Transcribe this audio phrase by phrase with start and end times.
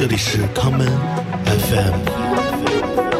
[0.00, 0.88] 这里是 common
[1.44, 3.10] FM。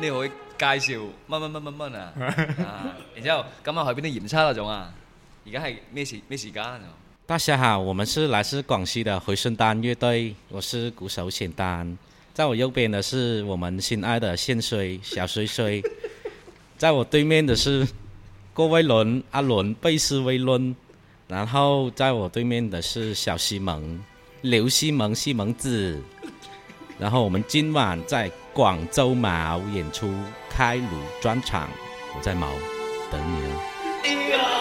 [0.00, 2.12] 你可以介紹乜乜乜乜乜啊？
[2.66, 4.92] 啊，然之後咁啊去邊度驗測嗰種啊？
[5.46, 6.80] 而家係咩時咩時間啊？
[7.26, 11.96] 大家好，我们是来自广西的回声丹乐队，我是鼓手显丹，
[12.34, 15.80] 在我右边的是我们心爱的线水小水水，
[16.76, 17.86] 在我对面的是
[18.52, 20.74] 郭威伦阿伦贝斯威伦，
[21.28, 24.02] 然后在我对面的是小西蒙
[24.40, 25.96] 刘西蒙西蒙子，
[26.98, 30.12] 然后我们今晚在广州毛演出
[30.50, 30.88] 开颅
[31.22, 31.70] 专场，
[32.16, 32.48] 我在毛
[33.12, 33.46] 等你
[34.34, 34.53] 哦。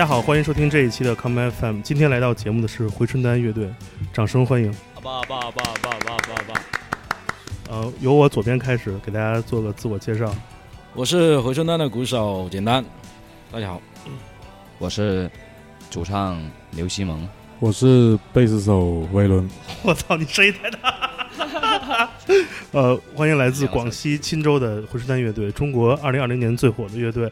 [0.00, 1.82] 家好，欢迎收听这一期的 Come FM。
[1.82, 3.70] 今天来到节目的是回春丹乐队，
[4.14, 4.74] 掌声欢迎。
[4.94, 6.60] 爸爸爸爸爸爸爸。
[7.68, 10.34] 呃，由我左边开始，给大家做个自我介绍。
[10.94, 12.82] 我是回春丹的鼓手简单，
[13.52, 13.82] 大家好。
[14.78, 15.30] 我是
[15.90, 17.28] 主唱刘西蒙。
[17.58, 19.46] 我是贝斯手威伦，
[19.82, 22.10] 我操，你声音太大！
[22.72, 27.30] 呃，欢迎来自广西钦州的回春丹乐队，中国二零二零年最火的乐队。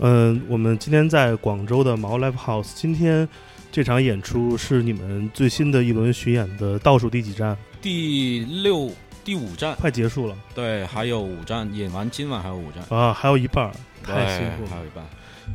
[0.00, 3.28] 嗯、我们今天在广州的毛 Live House，今天
[3.72, 7.56] 这场演出是你们最新的一轮巡演的倒数第几站？
[7.82, 8.90] 第六、
[9.24, 13.72] 第五站，快结束了对，还有五站，演完今晚还有五站，啊，还有一半儿，
[14.02, 14.78] 太辛苦了还。
[14.78, 15.04] 有一半。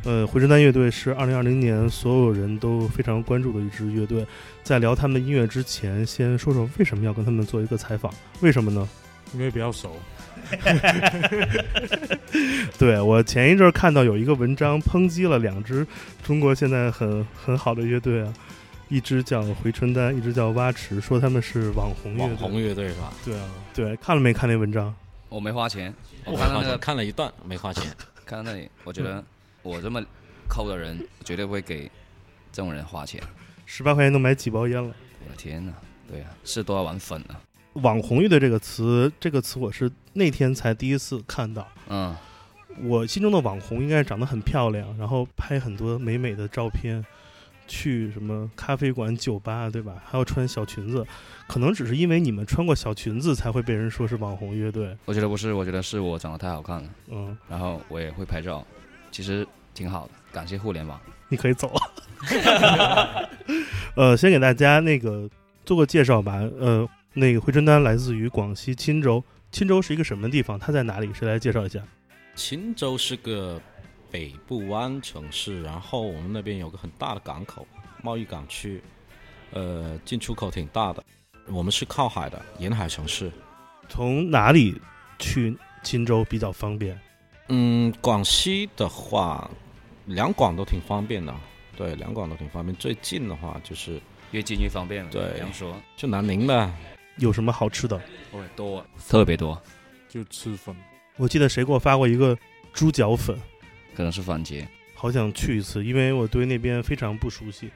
[0.02, 4.26] 呃，回声丹乐队是二零二零年所有人都非常关注的一支乐队。
[4.62, 8.12] 在聊他们的音乐之前，先说说为什么要跟他们做一个采访？
[8.40, 8.88] 为什么呢？
[9.32, 9.96] 因为比较熟。
[12.78, 15.86] 对我前一阵儿看到有一个文章抨击了两支
[16.22, 18.32] 中国现在很很好的乐队啊，
[18.88, 22.26] 一支叫回春丹，一支叫蛙池，说他们是网红乐队。
[22.26, 23.12] 网红乐队是吧？
[23.24, 24.94] 对啊，对，看了没看那文章？
[25.28, 25.92] 我没花钱，
[26.24, 27.84] 我我看到那个看了一段，没花钱。
[28.26, 29.22] 看到那里，我觉得
[29.62, 30.02] 我这么
[30.48, 31.90] 抠的人绝对不会给
[32.52, 33.20] 这种人花钱。
[33.66, 34.94] 十八块钱能买几包烟了。
[35.24, 35.72] 我的天呐，
[36.10, 37.40] 对啊，是多少碗粉啊？
[37.74, 41.66] 网红乐队这个词，这个词我是那天才第一次看到。
[41.88, 42.14] 嗯，
[42.82, 47.04] 我心中的网红应该是长得很漂亮，然后拍很多美美的照片，
[47.66, 50.02] 去什么咖啡馆、酒吧，对吧？
[50.04, 51.04] 还要穿小裙子，
[51.48, 54.96] 可能只是因为你们穿过小裙子，才会被人说是网红乐队。
[55.04, 58.64] 我觉得不是，我觉得是我长得太好看了，嗯，然后我也会拍照，
[59.10, 61.00] 其实挺好的，感谢互联网。
[61.28, 61.80] 你可以走了。
[63.96, 65.28] 呃，先给大家那个
[65.64, 66.34] 做个介绍吧。
[66.60, 69.22] 呃，那个回春丹来自于广西钦州，
[69.52, 70.58] 钦州是一个什么地方？
[70.58, 71.14] 它在哪里？
[71.14, 71.80] 谁来介绍一下？
[72.34, 73.60] 钦州是个
[74.10, 77.64] 北部湾城市，然后我们那边有个很大的港口，
[78.02, 78.82] 贸易港区，
[79.52, 81.04] 呃，进出口挺大的。
[81.46, 83.30] 我们是靠海的沿海城市。
[83.88, 84.80] 从哪里
[85.20, 86.98] 去钦州比较方便？
[87.48, 89.48] 嗯，广西的话，
[90.06, 91.32] 两广都挺方便的。
[91.76, 92.74] 对，两广都挺方便。
[92.76, 94.00] 最近的话就是
[94.32, 95.10] 越近越方便了。
[95.10, 96.74] 对这样说，就南宁了。
[97.16, 98.00] 有什么好吃的？
[98.32, 99.60] 会多，特别多，
[100.08, 100.74] 就吃粉。
[101.16, 102.36] 我记得谁给我发过一个
[102.72, 103.38] 猪脚粉，
[103.94, 104.66] 可能是番茄。
[104.94, 107.70] 好想去一次，因为我对那边非常不熟悉。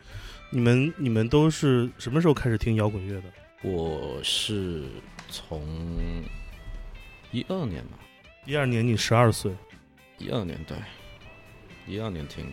[0.50, 3.32] 你们你们都是什么时候开始听摇滚乐的？
[3.62, 4.84] 我是
[5.28, 5.62] 从
[7.30, 7.98] 一二年吧，
[8.46, 9.52] 一二年你十二岁，
[10.16, 10.76] 一二年对，
[11.86, 12.52] 一二年听的。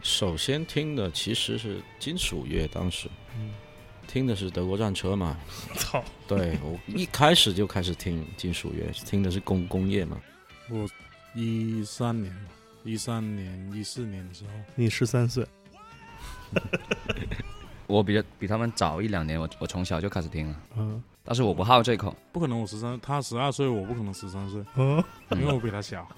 [0.00, 3.52] 首先听的其实是金属乐，当时嗯，
[4.08, 5.36] 听的是德国战车嘛。
[5.76, 10.20] 操，对我一开始就开始听金属乐，听的是工工业嘛。
[10.70, 10.88] 我
[11.34, 12.50] 一三年吧，
[12.82, 15.46] 一三年、一四年的时候，你十三岁，
[17.86, 22.16] 我比较比他们早一两年，我我从小就开始听了，嗯但是我不好这口。
[22.32, 26.08] 不可能我十三，他十二岁，我不可能十三岁，嗯，因为我比他小。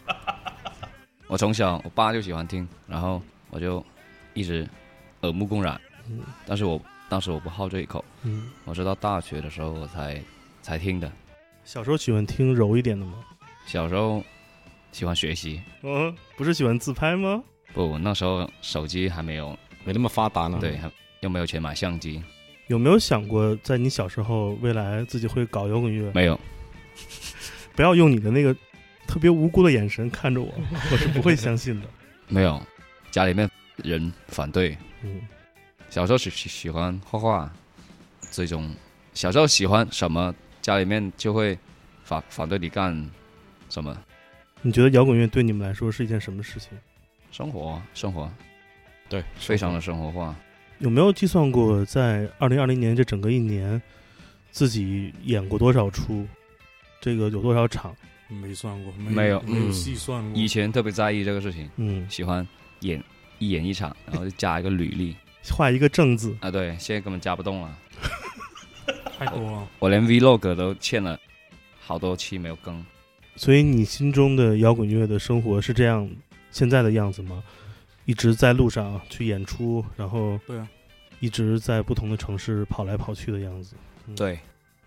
[1.27, 3.21] 我从小我爸就喜欢听，然后
[3.51, 3.85] 我就
[4.35, 4.69] 一直
[5.23, 5.81] 耳目共染。
[6.09, 10.23] 嗯但是我当时我不好这一口，嗯，我是到大学的时候我才
[10.63, 11.11] 才听的。
[11.65, 13.15] 小时候喜欢听柔一点的吗？
[13.67, 14.23] 小时候
[14.93, 17.43] 喜欢学习，嗯，不是喜欢自拍吗？
[17.75, 20.59] 不，那时候手机还没有，没那么发达呢。
[20.61, 22.23] 对，还又没有钱买相机，
[22.69, 26.13] 有没有想过，在你小时候未来自己会搞摇滚乐？
[26.15, 26.39] 没有。
[27.75, 28.55] 不要用你的那个
[29.09, 30.53] 特别无辜的眼神看着我，
[30.93, 31.89] 我是不会相信的。
[32.29, 32.61] 没有，
[33.11, 34.79] 家里面人反对。
[35.03, 35.21] 嗯，
[35.91, 37.53] 小时候喜喜喜欢画画，
[38.31, 38.73] 这种
[39.13, 40.33] 小时候喜欢什么，
[40.63, 41.59] 家里面就会
[42.05, 43.11] 反反对你干
[43.69, 43.97] 什么。
[44.63, 46.71] 你觉得摇滚乐对你们来说是一件什么事情？
[47.33, 48.31] 生活生活
[49.09, 50.35] 对，非常的生活化。
[50.79, 53.83] 有没有计算过，在二零二零年这整个一年，
[54.53, 56.25] 自己演过多少出？
[57.01, 57.95] 这个有多少场？
[58.29, 60.41] 没算过，没有没有嗯细算过。
[60.41, 62.47] 以前特别在意这个事情，嗯，喜欢
[62.81, 63.03] 演
[63.41, 65.17] 一演一场，然后就加一个履历
[65.51, 66.37] 画一个正字。
[66.41, 66.51] 啊。
[66.51, 67.79] 对，现在根本加不动了，
[69.19, 71.19] 太多了，我连 vlog 都欠了
[71.79, 72.85] 好多期没有更。
[73.37, 76.11] 所以你心中的摇滚乐的生活是这样
[76.51, 77.43] 现在的样子吗？
[78.05, 80.69] 一直在路上去演出，然后对啊，
[81.21, 83.77] 一直在不同的城市跑来跑去的样子。
[84.17, 84.39] 对，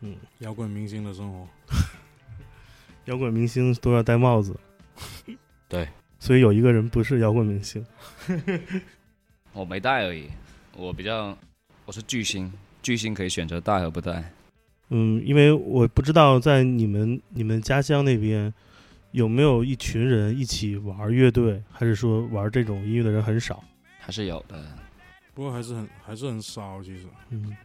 [0.01, 1.47] 嗯，摇滚明星的生活。
[3.05, 4.55] 摇滚明星都要戴帽子。
[5.69, 5.87] 对，
[6.19, 7.85] 所以有一个人不是摇滚明星。
[9.53, 10.29] 我没戴而已。
[10.75, 11.37] 我比较，
[11.85, 14.31] 我是巨星，巨星可以选择带和不带。
[14.89, 18.51] 嗯，因为我不知道在你们你们家乡那边
[19.11, 23.63] 有没有一群人一起玩乐队，还是说玩这种音乐的人很少？
[23.99, 24.65] 还是有的。
[25.35, 27.55] 不过还是很还是很少，其实嗯，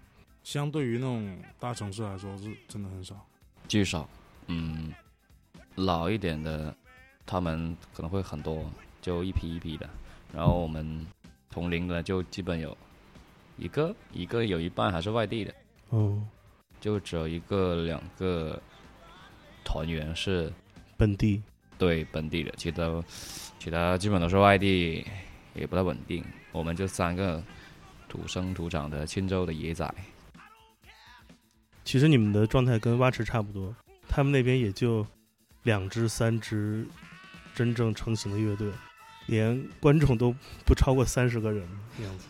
[0.44, 3.26] 相对于那种大城市来说，是真的很少。
[3.66, 4.08] 巨少。
[4.48, 4.92] 嗯，
[5.76, 6.74] 老一点的，
[7.24, 9.88] 他们可能会很多，就一批一批的。
[10.32, 11.06] 然后我们
[11.50, 12.76] 同龄的就基本有
[13.58, 15.54] 一个，一个有一半还是外地的，
[15.90, 16.22] 哦，
[16.80, 18.60] 就只有一个两个
[19.64, 20.52] 团员是
[20.96, 21.42] 本地。
[21.76, 23.04] 对本地的，其他
[23.58, 25.06] 其他基本都是外地，
[25.54, 26.24] 也不太稳定。
[26.50, 27.42] 我们就三个
[28.08, 29.92] 土生土长的钦州的野仔。
[31.84, 33.74] 其实你们的状态跟蛙池差不多，
[34.08, 35.06] 他们那边也就
[35.62, 36.84] 两支、三支
[37.54, 38.72] 真正成型的乐队，
[39.26, 40.34] 连观众都
[40.66, 41.60] 不超过三十个人
[41.96, 42.26] 的样子。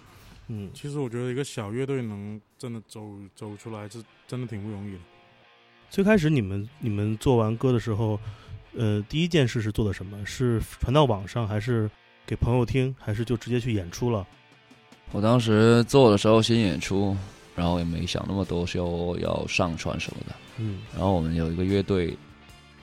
[0.48, 3.02] 嗯，其实我觉得一个小乐队能真的走
[3.34, 4.98] 走出来，是真的挺不容易的。
[5.90, 8.18] 最开始你们你们做完歌的时候，
[8.74, 10.24] 呃，第一件事是做的什么？
[10.26, 11.90] 是传到网上，还是
[12.26, 14.26] 给朋友听，还是就直接去演出了？
[15.12, 17.16] 我当时做的时候先演出，
[17.56, 20.34] 然后也没想那么多，说要上传什么的。
[20.58, 22.16] 嗯然后我们有一个乐队，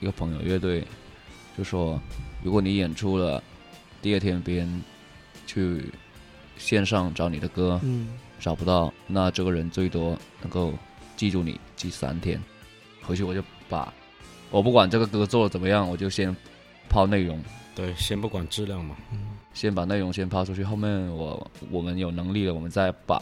[0.00, 0.84] 一个朋友乐队，
[1.56, 2.00] 就说
[2.42, 3.42] 如果你演出了，
[4.02, 4.82] 第二天别人
[5.46, 5.84] 去
[6.56, 8.08] 线上找你的歌嗯
[8.38, 10.72] 找不到，那这个人最多能够
[11.16, 12.40] 记住你记三天，
[13.02, 13.92] 回去我就把
[14.50, 16.34] 我不管这个歌做的怎么样，我就先
[16.88, 17.42] 抛内容，
[17.74, 18.94] 对，先不管质量嘛。
[19.54, 23.18] 先把内容先抛出去，后面我我们有能力了，我们再把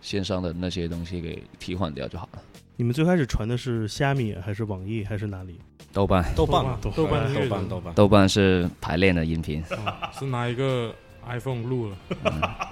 [0.00, 2.40] 线上的那些东西给替换掉就好了。
[2.76, 5.58] 你们最开始传的是虾米还是网易还是哪里？
[5.92, 7.94] 豆瓣，豆瓣豆瓣豆瓣豆音乐瓣，豆瓣。
[7.94, 10.94] 豆瓣是排练的音频，啊是哪一个
[11.26, 11.96] iPhone 录了，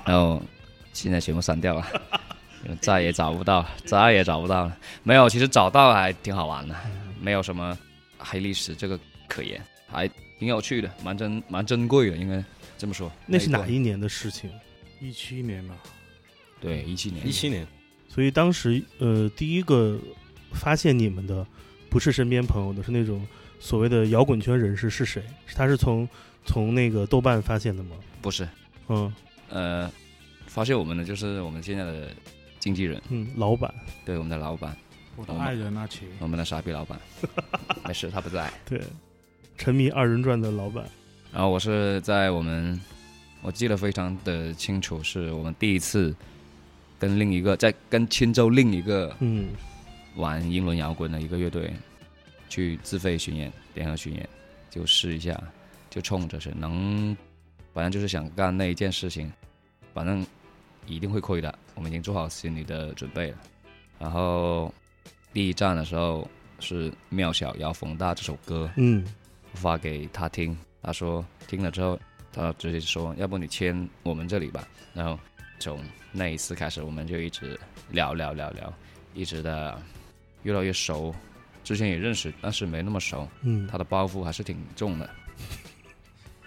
[0.07, 0.41] 然后
[0.93, 1.87] 现在全部删掉了，
[2.81, 4.77] 再也找不到，再也找不到了。
[5.03, 6.75] 没有，其实找到还挺好玩的，
[7.21, 7.77] 没有什么
[8.19, 10.09] 黑历史这个可言，还
[10.39, 12.43] 挺有趣的，蛮珍蛮珍贵的，应该
[12.79, 13.11] 这么说。
[13.27, 14.51] 那是哪一年的事情？
[15.01, 15.75] 一七年吧。
[16.61, 17.67] 对，一七年，一七年，
[18.09, 19.99] 所以当时呃，第一个
[20.53, 21.47] 发现你们的
[21.91, 23.27] 不是身边朋友的，是那种
[23.59, 25.23] 所谓的摇滚圈人士是谁？
[25.45, 26.09] 是他是从
[26.47, 27.97] 从那个豆瓣发现的吗？
[28.25, 28.49] 不是，
[28.89, 29.13] 嗯。
[29.51, 29.93] 呃，
[30.47, 32.09] 发现我们的就是我们现在的
[32.59, 33.73] 经纪人，嗯，老板。
[34.03, 34.75] 对，我们的老板，
[35.15, 36.99] 我的爱人阿奇，我们的傻逼老板，
[37.87, 38.51] 没事，他不在。
[38.65, 38.81] 对，
[39.59, 40.87] 沉迷二人转的老板。
[41.31, 42.81] 然后我是在我们，
[43.43, 46.17] 我记得非常的清楚，是我们第一次
[46.99, 49.49] 跟另一个在跟钦州另一个嗯。
[50.17, 51.75] 玩英伦摇滚的一个乐队
[52.49, 54.27] 去自费巡演，联合巡演，
[54.71, 55.39] 就试一下，
[55.91, 57.15] 就冲着是能，
[57.75, 59.31] 反正就是想干那一件事情，
[59.93, 60.25] 反正
[60.87, 63.37] 一定会亏的，我们已经做好心理的准备了。
[63.99, 64.73] 然后
[65.33, 66.27] 第一站的时候
[66.61, 69.05] 是《妙小摇风大》这首歌，嗯
[69.55, 71.99] 发给他听，他说听了之后，
[72.33, 74.67] 他直接说，要不你签我们这里吧。
[74.93, 75.19] 然后
[75.59, 75.79] 从
[76.13, 77.59] 那一次开始，我们就一直
[77.91, 78.73] 聊聊聊聊，
[79.15, 79.81] 一直的
[80.43, 81.15] 越来越熟。
[81.63, 83.27] 之前也认识，但是没那么熟。
[83.41, 85.09] 嗯，他的包袱还是挺重的，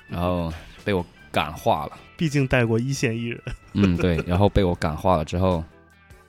[0.08, 0.54] 然后
[0.86, 1.04] 被我
[1.38, 2.00] 感化了。
[2.18, 3.40] 毕竟带过一线艺人。
[3.74, 5.64] 嗯，对，然后被我感化了之后，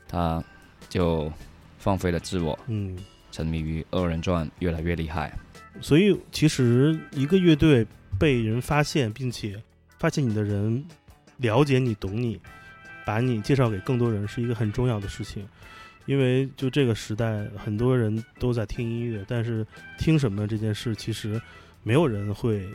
[0.06, 0.44] 他
[0.90, 1.32] 就
[1.78, 2.94] 放飞了自我，嗯，
[3.32, 5.32] 沉迷于二人转，越来越厉害。
[5.80, 7.86] 所以其实一个乐队
[8.18, 9.58] 被人发现，并且
[9.98, 10.84] 发现你的人
[11.38, 12.38] 了解你、懂你，
[13.06, 15.48] 把你介绍给更多人，是一个很重要的事情。
[16.04, 19.66] 因为就这个时代，很多人都在听音乐，但是
[19.98, 21.40] 听什么这件事，其实
[21.82, 22.68] 没有人会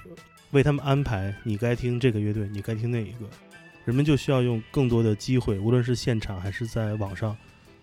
[0.54, 1.36] 为他们安排。
[1.44, 3.30] 你该听这个乐队，你该听那一个。
[3.84, 7.36] 人们就需要用更多的机会，无论是现场还是在网上，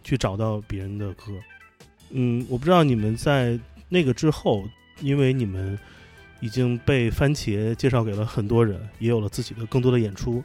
[0.02, 1.32] 去找到别人的歌。
[2.08, 4.66] 嗯，我不知道你们在那个之后，
[5.00, 5.78] 因为你们
[6.40, 10.42] 已经被番茄介绍给了很多人，也有了自己的更多的演出。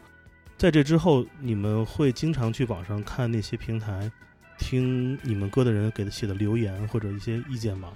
[0.58, 4.12] 在这之后，你们会经常去网上看那些平台，
[4.58, 7.94] 听你们歌的人给的写的留言或者一些意见吗？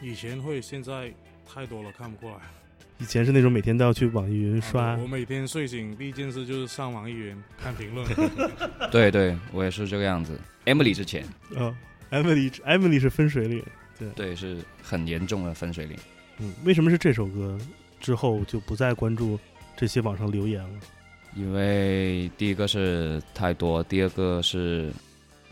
[0.00, 1.12] 以前会，现在
[1.44, 2.38] 太多了，看不过来。
[3.00, 8.06] 以前是那种每天都要去网易云刷啊，我每天睡醒第一件事就是上网易云看评论。
[8.92, 10.38] 对对，我也是这个样子。
[10.66, 11.24] Emily 之前，
[11.56, 11.74] 呃
[12.10, 13.64] ，Emily Emily 是分水岭，
[14.14, 15.96] 对，是很严重的分水岭。
[16.38, 17.58] 嗯，为什么是这首歌
[17.98, 19.38] 之后就不再关注
[19.76, 20.80] 这些网上留言了？
[21.34, 24.92] 因为第一个是太多，第二个是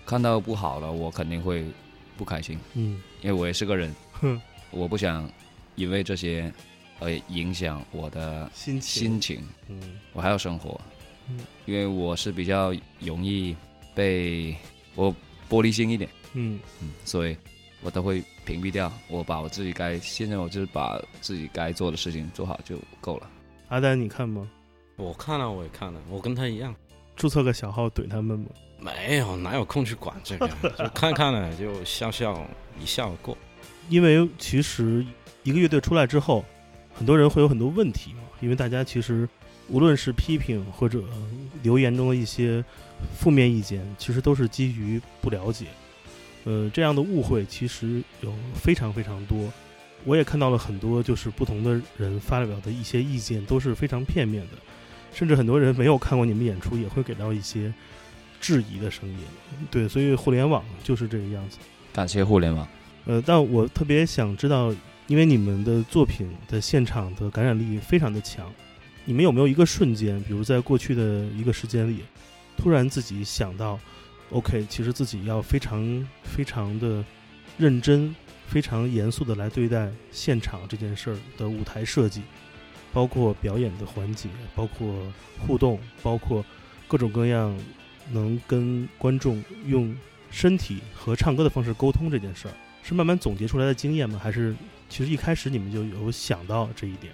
[0.05, 1.65] 看到不好了，我肯定会
[2.17, 4.39] 不开心，嗯因为我也是个人，哼，
[4.71, 5.31] 我不想
[5.77, 6.53] 因为这些
[7.01, 10.81] 而影响我的心情，心情，嗯我还要生活
[11.29, 13.55] 嗯，因为我是比较容易
[13.95, 14.57] 被
[14.95, 15.15] 我
[15.49, 17.37] 玻璃心一点，嗯嗯，所以
[17.83, 23.31] 我都会屏蔽掉，我把我自己该现在我就是把自己该做的事情做好就够了。
[23.69, 24.49] 阿丹，你看吗？
[24.97, 26.75] 我看了，我也看了，我跟他一样，
[27.15, 28.47] 注册个小号怼他们吗？
[28.81, 32.47] 没有哪有空去管这个，就看看了就笑笑
[32.81, 33.37] 一笑而过。
[33.89, 35.05] 因为其实
[35.43, 36.45] 一个乐队出来之后，
[36.99, 38.19] 很多人会有很多问题嘛。
[38.41, 39.29] 因为大家其实
[39.69, 41.03] 无论是批评或者
[41.63, 42.65] 留言中的一些
[43.17, 45.67] 负面意见，其实都是基于不了解。
[46.45, 49.51] 呃，这样的误会其实有非常非常多。
[50.05, 54.53] 我也看到了很多，就是不同的人发表的一些意见都是非常片面的，
[55.13, 57.75] 甚至很多人没有看过你们演出，也会给到一些
[58.41, 59.19] 质疑的声音。
[59.71, 61.59] 对，所以互联网就是这个样子。
[61.93, 62.67] 感谢互联网。
[63.07, 64.73] 呃，但我特别想知道，
[65.09, 68.53] 因为你们的作品的现场的感染力非常的强，
[69.07, 72.05] 你们有没有一个瞬间，比如在过去的一个时间里，
[72.59, 73.81] 突然自己想到
[74.31, 77.03] ，OK，其实自己要非常非常的
[77.57, 78.15] 认真、
[78.47, 82.21] 非常严肃的来对待现场这件事儿的舞台设计，
[82.93, 84.95] 包括表演的环节，包括
[85.39, 86.45] 互动，包括
[86.87, 87.57] 各种各样
[88.13, 89.97] 能跟观众用
[90.31, 92.53] 身体和唱歌的方式沟通这件事儿。
[92.89, 94.19] 是慢慢总结出来的经验吗？
[94.23, 94.57] 还是
[94.89, 97.13] 其实一开始你们就有想到这一点？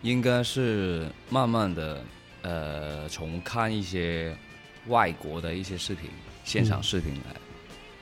[0.00, 2.02] 应该是慢慢的
[2.40, 4.34] 呃从看一些
[4.86, 6.08] 外国的一些视频，
[6.42, 7.36] 现场嗯视频来，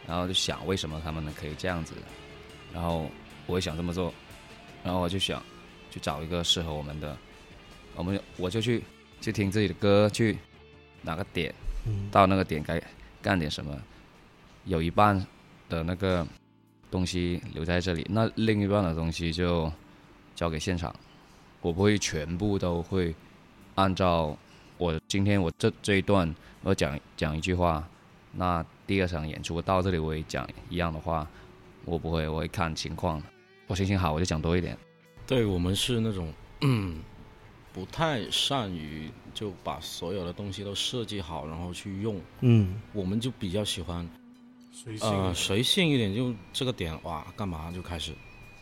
[0.07, 1.93] 然后就想为什么他们可以这样子，
[2.73, 3.11] 然后
[3.47, 4.15] 我也想这么做，
[4.85, 5.43] 然后我就想
[5.91, 7.19] 去找一个适合我们的，
[7.97, 8.81] 我们我就去
[9.21, 10.39] 去听自己的歌，去
[11.03, 11.53] 哪个点
[11.85, 12.81] 嗯到那个点该
[13.21, 13.77] 干点什么，
[14.67, 15.27] 有一半
[15.69, 16.25] 的那个
[16.91, 19.71] 东西留在这里，那另一半的东西就
[20.35, 20.95] 交给现场。
[21.61, 23.15] 我不会全部都会
[23.75, 24.37] 按照
[24.77, 27.87] 我今天我这这一段我讲讲一句话，
[28.33, 31.27] 那第二场演出我到这里我也讲一样的话，
[31.85, 33.23] 我不会，我会看情况。
[33.67, 34.79] 我心情好我就讲多一点。
[35.27, 37.01] 对我们是那种，嗯，
[37.73, 42.21] 不太善于就把所有的东西都设计好，然后去用。
[42.41, 44.09] 嗯我们就比较喜欢
[44.81, 48.13] 随性呃随性一点，就这个点哇干嘛就开始，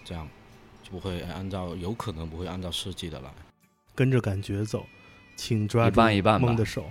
[0.02, 0.26] 这样
[0.82, 3.30] 就不会按照有可能不会按照设计的来。
[3.94, 4.87] 跟着感觉走，
[5.37, 6.90] 请抓一住梦的手。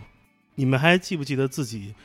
[0.54, 1.96] 你们还记不记得自己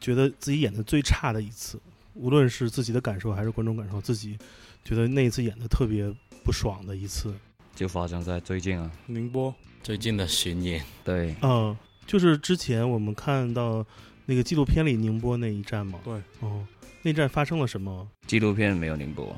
[0.00, 1.80] 觉得自己演的最差的一次？
[2.14, 4.36] 无论是自己的感受还是观众感受，自己
[4.84, 7.32] 觉得那一次演的特别不爽的一次。
[7.76, 9.54] 就发生在最近啊，宁波
[9.84, 11.76] 最近的巡演，对，嗯、
[12.08, 13.86] 就是之前我们看到
[14.26, 15.98] 那个纪录片里宁波那一站吗。
[16.04, 16.66] 对，哦，
[17.02, 18.06] 那站发生了什么？
[18.26, 19.34] 纪录片没有宁波，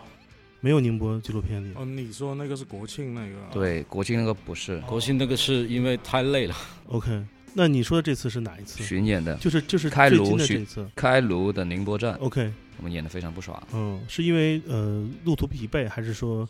[0.61, 1.71] 没有宁波纪录片里。
[1.77, 3.51] 哦，你说那个是国庆那个啊？
[3.53, 8.83] 对，国庆那个不是国庆那个是因为太累了，OK，那你说的这次是哪一次？
[8.83, 10.91] 巡演的，就是就是开最近颅巡的这次。
[10.97, 13.63] 开颅的宁波站，OK，我们演的非常不爽。
[13.75, 16.49] 嗯，是因为呃路途疲惫，还是说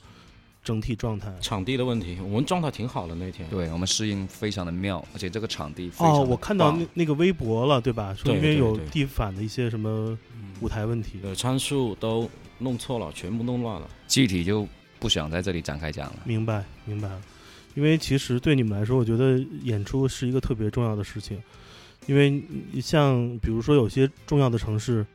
[0.64, 1.32] 整体状态？
[1.40, 3.48] 场地的问题，我们状态挺好的那天。
[3.48, 8.14] 对我们适应非常的妙，而且这个场地非常哦，我看到那那个微博了，对吧？
[8.14, 11.20] 说对因为有地反的一些什么嗯舞台问题。
[11.22, 13.88] 呃，参数都弄错了，全部弄乱了。
[14.06, 14.66] 具体就
[14.98, 16.16] 不想在这里展开讲了。
[16.24, 17.20] 明白，明白了。
[17.74, 21.40] 因为其实对你们来说，我觉得演出是一个特别重要的事情。
[22.06, 22.42] 因为
[22.80, 25.06] 像比如说有些重要的城市，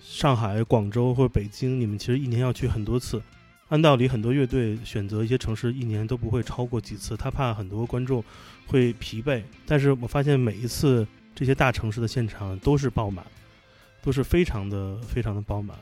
[0.00, 3.20] 上海、广州或者北京，你们其实一年要去很多次。
[3.68, 8.22] 按道理，很多乐队选择一些城市，一年都不会超过几次，他怕很多观众
[8.66, 9.42] 会疲惫。
[9.66, 13.24] 但是我发现每一次这些大城市的现场都是爆满，
[14.02, 15.76] 都是非常的非常的爆满。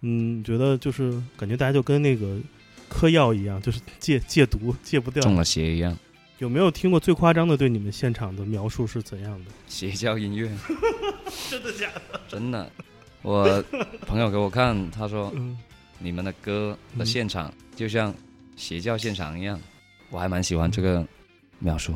[0.00, 2.38] 嗯，觉得就是感觉大家就跟那个
[2.88, 5.22] 嗑药一样，就是戒戒毒戒不掉。
[5.22, 5.96] 中了邪一样，
[6.38, 9.50] 有没有听过最夸张的对你们现场的描述是怎样的？
[9.66, 10.50] 邪教音乐，
[11.48, 12.20] 真的假的？
[12.28, 12.70] 真的，
[13.22, 13.64] 我
[14.06, 15.58] 朋友给我看，他说嗯，
[15.98, 18.14] 你们的歌的嗯现场就像
[18.56, 19.60] 邪教现场一样，
[20.10, 21.06] 我还蛮喜欢这个
[21.58, 21.94] 描述。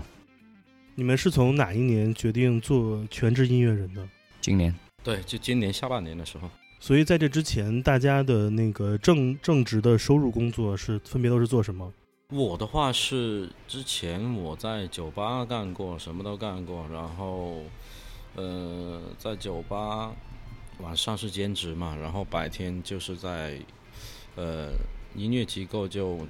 [0.95, 4.07] 你们是从哪一年决定做全职音乐人的？
[4.41, 11.93] 今年对，就今年下半年的时候，所以在这之前，大家的那个正正职的收入工作是分别都是做什么？
[12.29, 17.63] 我的话是之前我在酒吧干过，什么都干过，然后
[18.35, 20.13] 呃，在酒吧
[20.79, 23.59] 晚上是兼职嘛，然后白天就是在
[24.37, 24.71] 呃
[25.15, 26.27] 音乐机构就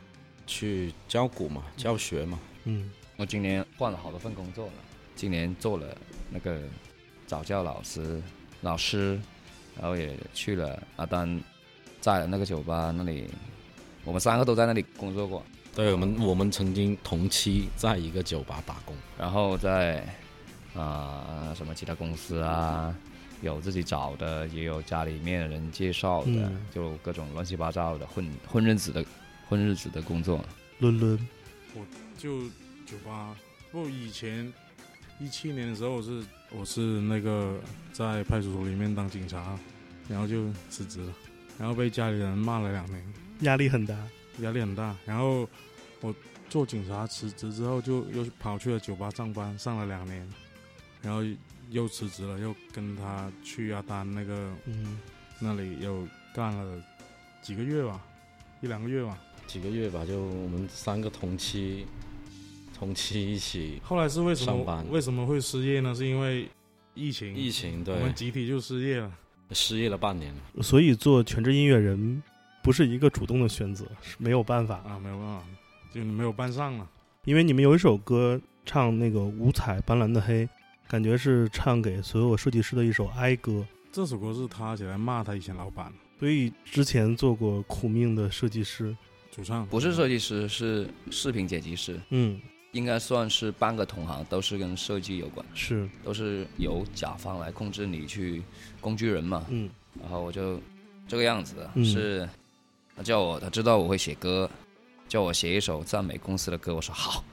[0.46, 2.38] 去教鼓嘛，教学嘛。
[2.64, 4.72] 嗯，我今年换了好多份工作了，
[5.14, 5.86] 今年做了
[6.30, 6.60] 那个
[7.26, 8.22] 早教老师，
[8.60, 9.20] 老师，
[9.80, 11.40] 然后也去了阿丹
[12.00, 13.28] 在的那个酒吧那里，
[14.04, 15.42] 我们三个都在那里工作过，
[15.74, 18.94] 对我们，我们曾经同期在一个酒吧打工。
[19.18, 20.04] 然后在
[20.74, 22.96] 啊、什么其他公司啊，
[23.42, 29.04] 有自己找的，也有家里面的人介绍的，嗯就各种乱七八糟的混混日子的
[29.48, 30.42] 混日子的工作。
[30.78, 31.18] 伦伦，
[32.16, 32.42] 就
[32.86, 33.36] 酒吧。
[33.70, 34.52] 不，以前
[35.18, 37.60] 一七年的时候，我是我是那个
[37.92, 39.58] 在派出所里面当警察，
[40.08, 41.12] 然后就辞职了，
[41.58, 43.96] 然后被家里人骂了两年，压力很大。
[44.38, 44.96] 压力很大。
[45.04, 45.48] 然后
[46.00, 46.14] 我
[46.48, 50.28] 做警察辞职之后，就又跑去了酒吧上班，上了两年，
[51.00, 51.22] 然后
[51.72, 54.98] 又辞职了，又跟他去阿丹那个嗯，
[55.40, 56.82] 那里又干了
[57.42, 58.00] 几个月吧，
[58.60, 59.18] 一两个月吧。
[59.44, 61.84] 几个月吧，就我们三个同期，
[62.78, 65.94] 同期一起后来是为什么为什么会失业呢？
[65.94, 66.48] 是因为
[66.94, 69.12] 疫情，疫情对，我，们集体就失业了。
[69.50, 70.32] 失业了半年。
[70.62, 72.22] 所以做全职音乐人
[72.62, 74.76] 不是一个主动的选择，是没有办法。
[74.76, 75.44] 啊，没有办法，
[75.92, 76.88] 就没有办上了。
[77.24, 80.48] 因为你们有一首歌唱那个五彩斑斓的黑，
[80.88, 83.66] 感觉是唱给所有设计师的一首哀歌。
[83.90, 85.92] 这首歌是他写来骂他以前老板。
[86.18, 88.96] 所以之前做过苦命的设计师，
[89.30, 92.40] 主唱，不是设计师，是视频剪辑师，嗯，
[92.70, 98.42] 应该算是半个同行，都是跟设计有关，是，都是由甲方来控制你去
[98.80, 99.44] 工具人嘛。
[99.48, 99.68] 嗯。
[100.00, 100.60] 然后我就
[101.08, 101.84] 这个样子的，嗯。
[101.84, 102.28] 是
[102.94, 104.48] 他叫我，他知道我会写歌，
[105.08, 107.24] 叫我写一首赞美公司的歌，我说好，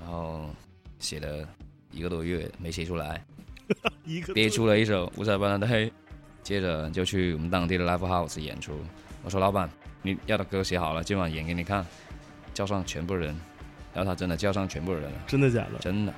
[0.00, 0.50] 然后
[0.98, 1.48] 写了
[1.92, 3.24] 一个多月没写出来，
[4.04, 5.86] 一个憋出了一首《五彩斑斓的黑》，
[6.42, 8.72] 接着就去我们当地的 live house 演出。
[9.22, 9.70] 我说老板，
[10.02, 11.86] 你要的歌写好了，今晚演给你看，
[12.52, 13.38] 叫上全部人。
[13.94, 15.78] 然后他真的叫上全部人了，真的假的？
[15.78, 16.14] 真的，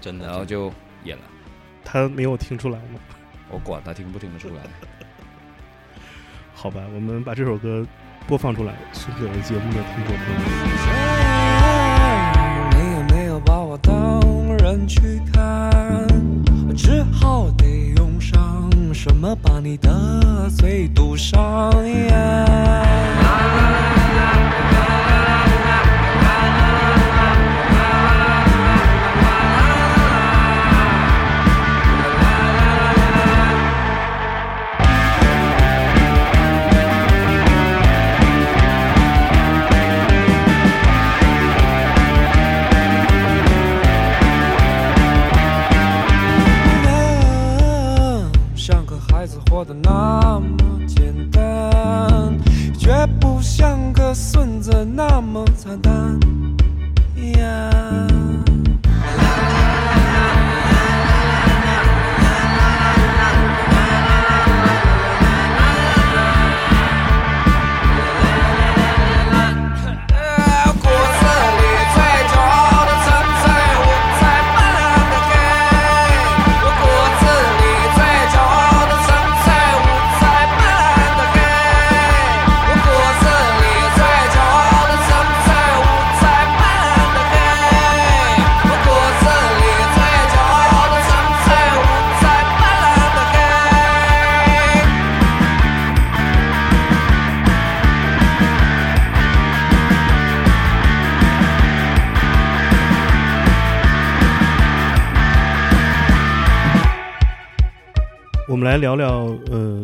[0.00, 0.26] 真的。
[0.26, 0.72] 然后就
[1.04, 1.22] 演了。
[1.84, 2.98] 他没有听出来吗？
[3.50, 4.62] 我管他听不听得出来。
[6.54, 7.86] 好吧，我们把这首歌
[8.26, 11.27] 播放出来，送给节目的听众朋友们。
[14.68, 15.00] 人去
[15.32, 16.06] 看，
[16.68, 17.64] 我只好得
[17.96, 21.72] 用上什么把你的嘴堵上。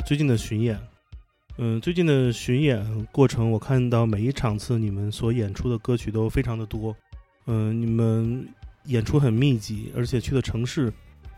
[0.04, 0.78] 最近的巡演。
[1.56, 6.94] 嗯、最近的巡演过程，我看到每一场次你们所演出的歌曲都非常的多。
[7.46, 8.46] 嗯、你们
[8.84, 10.92] 演出很密集，而且去的城市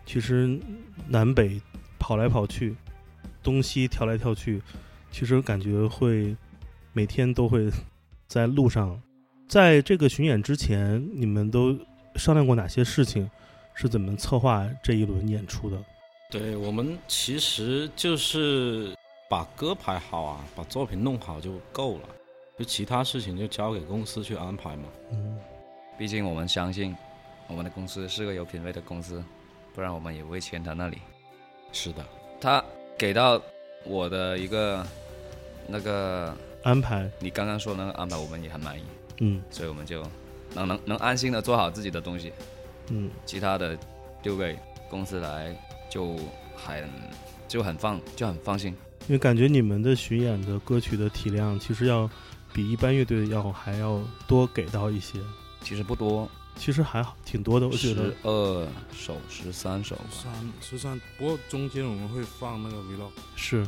[0.05, 0.59] 其实
[1.07, 1.61] 南北
[1.97, 2.75] 跑来跑去，
[3.41, 4.61] 东西跳来跳去，
[5.13, 6.35] 其实感觉会
[6.93, 7.71] 每天都会
[8.27, 9.01] 在路上。
[9.47, 11.79] 在这个巡演之前，你们都
[12.17, 13.31] 商量过哪些事情？
[13.75, 15.81] 是怎么策划这一轮演出的？
[16.31, 18.95] 对我们其实就是
[19.29, 22.09] 把歌排好啊，把作品弄好就够了，
[22.59, 24.85] 就其他事情就交给公司去安排嘛。
[25.13, 25.39] 嗯，
[25.97, 26.97] 毕竟我们相信
[27.47, 29.23] 我们的公司是个有品位的公司，
[29.73, 30.99] 不然我们也不会签他那里。
[31.73, 32.05] 是的，
[32.41, 32.63] 他
[32.99, 33.41] 给到
[33.85, 34.85] 我的一个
[35.69, 36.35] 那个
[36.65, 38.83] 安排，你刚刚说的那个安排，我们也很满意，
[39.19, 40.03] 嗯所以我们就
[40.55, 42.33] 能能能安心的做好自己的东西，
[42.89, 43.79] 嗯，其他的
[44.23, 44.59] 丢给
[44.89, 45.55] 公司来
[45.89, 46.17] 就
[46.57, 46.89] 很
[47.49, 48.75] 就很放就很放心。
[49.09, 52.11] 因为感觉你们的巡演的歌曲的体量其实要
[52.53, 55.19] 比一般乐队要还要多给到一些，
[55.63, 58.17] 其实不多，其实还好，挺多的，我觉得十得。
[58.25, 60.03] 二首、十三首吧。
[60.11, 63.65] 三十三，不过中间我们会放那个 vlog，是，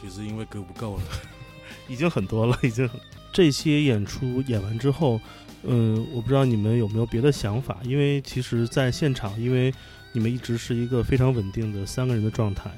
[0.00, 1.02] 其实因为歌不够了。
[1.88, 2.88] 已经很多了，已经。
[3.32, 5.20] 这些演出演完之后，
[5.62, 9.72] 嗯，我不知道你们有没有别的想法，因为其实在现场，因为
[10.16, 12.70] 你们一直是一个非常稳定的三个人的状态，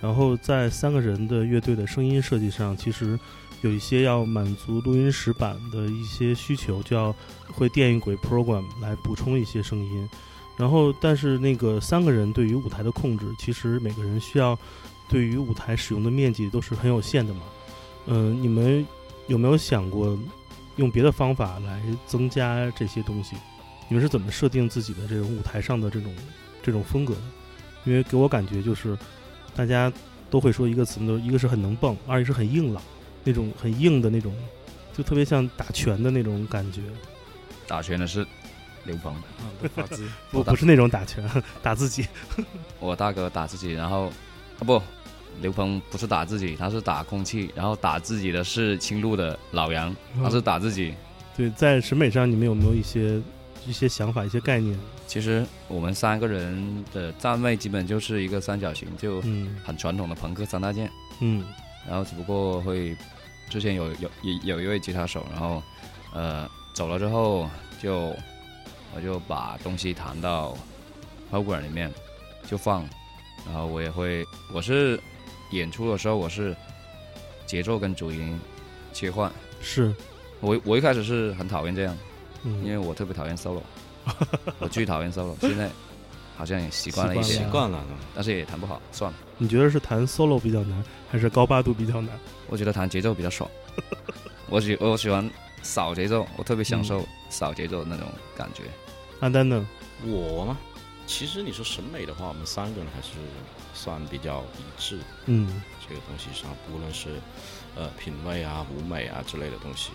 [0.00, 3.18] 然后在三个人的乐队的声音设计上，其实
[3.62, 7.12] 有一些要满足录音室版的一些需求，就要
[7.48, 10.08] 会电音轨 program 来补充一些声音。
[10.56, 14.56] 然后，但是那个三个人对于舞台的控制，其实每个人需要
[15.08, 17.42] 对于舞台使用的面积都是很有限的嘛。
[18.06, 18.86] 嗯，你们
[19.26, 20.16] 有没有想过
[20.76, 23.34] 用别的方法来增加这些东西？
[23.88, 26.14] 你们是怎么设定自己的这种舞台上的这种
[26.66, 27.20] 这种风格的？
[27.84, 28.98] 因为给我感觉就是
[29.54, 29.92] 大家
[30.28, 32.82] 都会说一个词，呢，一个是很能蹦，二一是很硬朗，
[33.22, 34.34] 那种很硬的那种，
[34.92, 36.80] 就特别像打拳的那种感觉。
[37.68, 38.26] 打拳的是
[38.84, 39.14] 刘鹏，
[40.32, 41.24] 不不是那种打拳，
[41.62, 42.04] 打自己。
[42.80, 44.06] 我大哥打自己，然后
[44.58, 44.82] 啊不，
[45.40, 50.92] 刘鹏不是打自己，他是打空气，然后打自己的是青鹿的老杨，他是打自己。
[51.36, 53.22] 对，在审美上你们有没有一些
[53.64, 54.76] 一些想法、一些概念？
[55.06, 59.56] 其实我们三个人的站位基本就是一个三角形，就嗯。
[59.64, 60.90] 很传统的朋克三大件。
[61.20, 61.44] 嗯。
[61.88, 62.96] 然后只不过会
[63.48, 65.62] 之前有有有有一位吉他手，然后
[66.12, 67.48] 呃走了之后
[67.80, 68.12] 就
[68.94, 70.56] 我就把东西弹到
[71.30, 71.92] program 里面
[72.48, 72.84] 就放，
[73.44, 74.98] 然后我也会我是
[75.52, 76.56] 演出的时候我是
[77.46, 78.36] 节奏跟主音
[78.92, 79.94] 切换，是，
[80.40, 81.96] 我我一开始是很讨厌这样，
[82.42, 83.60] 因为嗯我特别讨厌 solo，
[84.58, 85.70] 我巨讨厌 solo，现在
[86.36, 89.18] 好像也习惯了一些习惯，了，但是也弹不好，算了。
[89.38, 92.10] 你觉得是弹 solo 比较难，还是高八度比较难？
[92.48, 93.50] 我觉得弹节奏比较爽，
[94.48, 95.28] 我喜我喜欢
[95.62, 98.62] 扫节奏，我特别享受扫节奏的那种感觉。
[99.20, 99.66] 阿丹呢？
[100.04, 100.58] 我吗，
[101.06, 103.14] 其实你说审美的话，我们三个人还是
[103.74, 104.98] 算比较一致。
[105.26, 107.20] 嗯这个东西上，无论是
[107.76, 109.90] 呃品味啊、舞美啊之类的东西，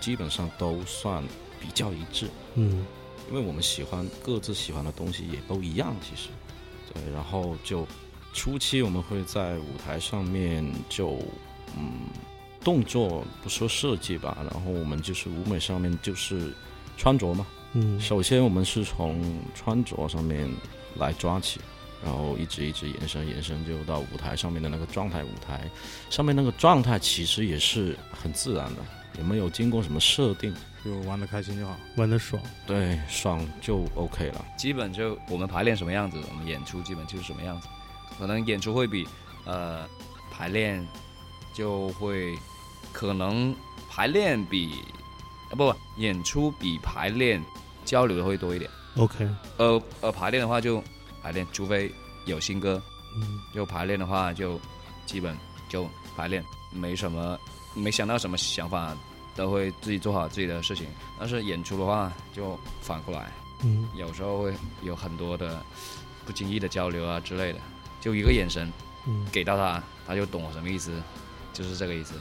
[0.00, 1.22] 基本上都算
[1.60, 2.28] 比较一致。
[2.56, 2.84] 嗯
[3.28, 6.28] 因为我们喜欢各自喜欢的东西也都一样，其实，
[6.92, 7.86] 对，然后就
[8.32, 11.18] 初期我们会在舞台上面就
[11.76, 12.08] 嗯
[12.62, 16.52] 动作不说设计吧，然后我们就是舞美上面就是
[16.96, 17.98] 穿着嘛，嗯。
[18.00, 20.48] 首先我们是从穿着上面
[20.96, 21.60] 来抓起，
[22.04, 25.22] 然后一直一直延伸延伸，就到舞台上面的那个状态。
[25.24, 25.70] 舞台
[26.10, 28.82] 上面那个状态其实也是很自然的，
[29.18, 31.76] 也没有经过什么设定，就玩的开心就好。
[31.96, 32.42] 玩的爽。
[32.66, 34.44] 对，爽就 OK 了。
[34.56, 37.68] 基本就我们排练什么样子，我们演出基本就是什么样子。
[38.18, 39.06] 可能演出会比
[39.44, 39.86] 呃
[40.30, 40.86] 排练
[41.52, 42.34] 就会
[42.92, 43.54] 可能
[43.90, 44.82] 排练比
[45.50, 47.42] 啊不不演出比排练
[47.84, 48.70] 交流的会多一点。
[48.96, 50.82] OK，呃呃排练的话就
[51.22, 51.92] 排练，除非
[52.24, 52.82] 有新歌，
[53.16, 54.58] 嗯就排练的话就
[55.04, 55.36] 基本
[55.68, 57.38] 就排练，没什么
[57.76, 58.96] 没想到什么想法，
[59.36, 60.86] 都会自己做好自己的事情。
[61.18, 63.30] 但是演出的话就反过来。
[63.64, 65.62] 嗯有时候会有很多的
[66.26, 67.58] 不经意的交流啊之类的，
[68.00, 68.70] 就一个眼神
[69.06, 70.92] 嗯给到他，他就懂我什么意思，
[71.52, 72.14] 就是这个意思。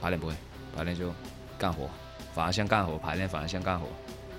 [0.00, 0.34] 排练不会，
[0.76, 1.12] 排练就
[1.56, 1.88] 干活，
[2.34, 3.86] 反而像干活，排练反而像干活，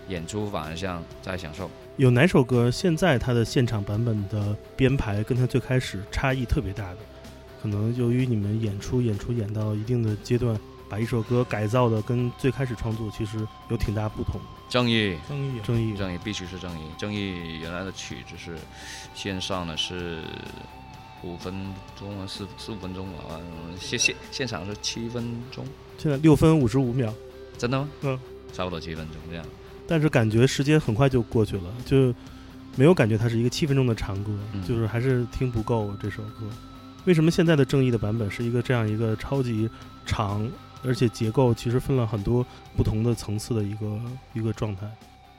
[0.09, 1.69] 演出反而像在享受。
[1.95, 6.97] 有哪首歌现在它的现场版本的编排跟它最开始差异特别大的？
[7.63, 14.35] 可能由于你们演出演出演到一定的阶段，把一首歌改造的跟最开始创作其实有挺大不同。
[14.67, 16.83] 正义，正义啊，正义，正义必须是正义。
[16.97, 18.57] 正义原来的曲子是
[19.15, 20.19] 线上的是
[21.23, 21.53] 五分
[21.97, 23.39] 钟啊，四四五分钟啊，
[23.79, 25.65] 现现现场是七分钟，
[25.97, 27.13] 现在六分五十五秒，
[27.57, 27.89] 真的吗？
[28.01, 28.19] 嗯，
[28.51, 29.45] 差不多七分钟这样。
[29.87, 32.13] 但是感觉时间很快就过去了，就
[32.75, 36.49] 没有感觉它是一个七分钟的长歌，嗯就是还是听不够这首歌。
[37.05, 39.69] 为什么现在的正义的版本是一个这样一个超级
[40.05, 40.49] 长，
[40.83, 43.99] 而且结构其实分了很多不同的层次的一个
[44.33, 44.89] 一个状态？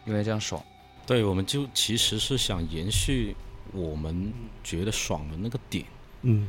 [0.05, 0.63] 因为这样爽。
[1.07, 3.35] 对，我们就其实是想延续
[3.73, 5.85] 我们觉得爽的那个点。
[6.23, 6.49] 嗯，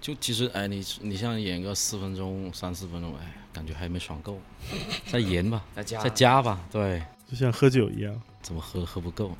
[0.00, 4.40] 就其实，哎，你你像演个四分钟、三四分钟，哎，感觉还没爽够，
[5.10, 6.60] 再延吧，再加再加吧。
[6.70, 8.20] 对，就像喝酒一样。
[8.42, 9.36] 怎么喝喝不够？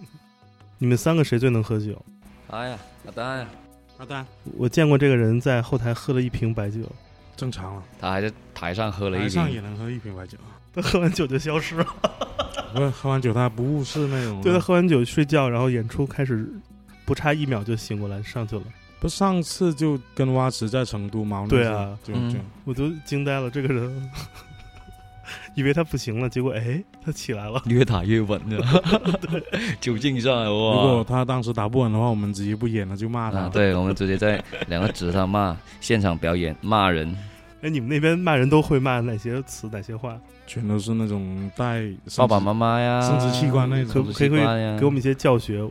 [0.78, 2.02] 你们三个谁最能喝酒？
[2.48, 3.48] 哎呀，阿丹呀，
[4.00, 6.78] 阿丹我见过这个人在后台喝了一瓶白酒，
[7.36, 10.38] 正常了，他还在台上喝了一台上也瓶，能喝一瓶白酒。
[10.72, 11.84] 他喝完酒就消失了。
[12.72, 14.40] 不是喝完酒他不误事那种。
[14.40, 16.50] 对他喝完酒睡觉，然后演出开始，
[17.04, 18.62] 不差一秒就醒过来上去了。
[19.00, 24.10] 不是上次就跟蛙池在成都嘛对啊就嗯就我都惊呆了，这个人，
[25.54, 27.60] 以为他不行了，结果哎，他起来了。
[27.66, 28.62] 越打越稳的，
[29.80, 31.04] 酒劲上来如果！
[31.06, 33.40] 他当时打不稳的话，我们直接不演了，就骂他。
[33.40, 37.14] 啊，对，我们直接在两个纸上骂，现场表演骂人，
[37.62, 40.18] 哎，你们那边骂人都会骂哪些词、哪些话？
[40.46, 41.84] 全都是那种带
[42.16, 44.12] 爸爸妈妈呀，生殖器官那种可不。
[44.12, 44.28] 可以
[44.78, 45.64] 给我们一些教学？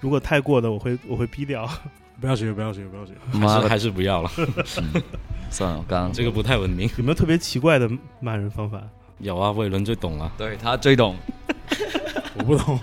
[0.00, 1.68] 如果太过的，我会我会逼掉。
[2.20, 3.12] 不要学，不要学，不要学。
[3.32, 4.30] 还妈还是不要了，
[5.50, 6.88] 算了，我刚刚这个不太文明。
[6.98, 8.80] 有没有特别奇怪的骂人方法？
[9.22, 10.30] 有啊，魏伦最懂了。
[10.36, 11.16] 对他最懂
[12.36, 12.78] 我不懂，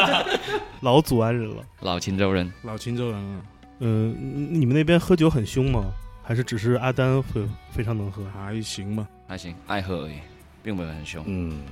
[0.82, 1.64] 老祖安人了。
[1.80, 3.42] 老青州人，老青州人了，
[3.80, 4.14] 嗯、
[4.52, 5.90] 你们那边喝酒很凶吗？
[6.22, 8.22] 还是只是阿丹会非常能喝？
[8.32, 9.08] 还行吧。
[9.26, 10.18] 还行，爱喝而已，
[10.62, 11.24] 并没有很凶。
[11.26, 11.62] 嗯，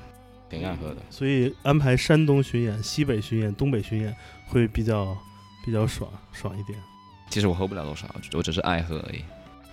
[0.49, 0.97] 挺爱喝的。
[1.11, 5.17] 所以安排山东巡演、西北巡演、东北巡演会比较
[5.65, 6.79] 比较爽爽一点。
[7.29, 9.23] 其实我喝不了多少，我只是爱喝而已。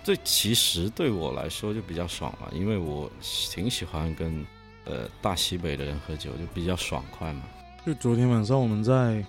[0.08, 4.42] 这其实对我来说就比较爽了，因为我挺喜欢跟
[4.86, 7.42] 呃大西北的人喝酒，就比较爽快嘛。
[7.84, 9.22] 就昨天晚上我们在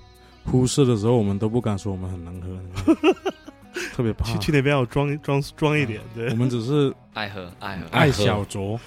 [0.46, 2.96] 呼市的时候，我们都不敢说我们很能喝，
[3.94, 4.40] 特别 怕去。
[4.40, 6.36] 去那边要装装装一点，对我。
[6.36, 8.80] 们只是 爱喝，爱喝，爱小酌，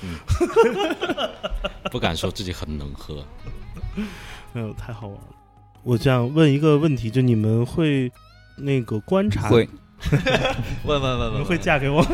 [1.90, 3.22] 不敢说自己很能喝。
[4.54, 5.28] 哎呦，太好玩了！
[5.82, 8.10] 我想问一个问题，就你们会
[8.56, 9.68] 那个观察，会
[10.84, 12.04] 问问问你们会嫁给我？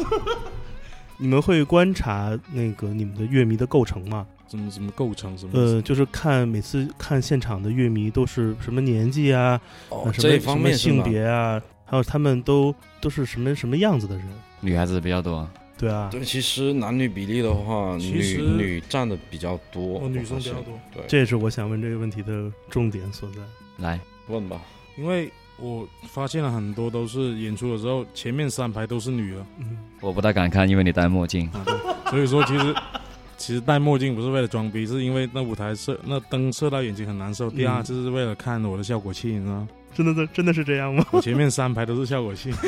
[1.16, 4.26] 你们会观察那个你们的乐迷的构成吗？
[4.46, 5.58] 怎么怎么构成怎么？
[5.58, 14.24] 呃，就是看每次看现场的乐迷都是什么年纪啊，哦呃什这一方么什么性面是吗别啊，还有他们都都是什么什么样子的人？
[14.60, 15.46] 女孩子比较多，
[15.76, 20.78] 对啊，对，其实男女比例的话，女其实女占的比较多，哦，女生比较多。
[20.94, 23.42] 对，这也是我想问这个问题的重点所在。
[23.78, 24.60] 来问吧。
[24.96, 31.48] 因为我发现了很多都是演出的时候前面三排都是女的，嗯，我不太敢看，因为你戴墨镜。
[31.52, 31.74] 啊，对，
[32.10, 32.74] 所以说其实
[33.36, 37.50] 其实戴墨镜不是为了装逼，是因为那舞台射那灯射到眼睛很难受。
[37.50, 39.68] 第二嗯就是为了看我的效果器，你知道吗？
[39.94, 41.04] 真的真的是这样吗？
[41.12, 42.52] 我前面三排都是效果器，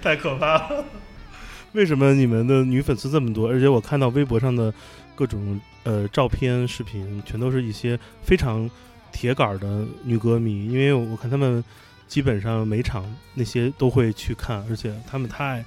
[0.00, 0.84] 太可怕了！
[1.72, 3.48] 为什么你们的女粉丝这么多？
[3.48, 4.72] 而且我看到微博上的
[5.14, 8.68] 各种呃照片、视频，全都是一些非常
[9.18, 10.66] 铁杆的女歌迷。
[10.66, 11.64] 因为我看他们
[12.06, 13.04] 基本上每场
[13.34, 15.64] 那些都会去看，而且他们太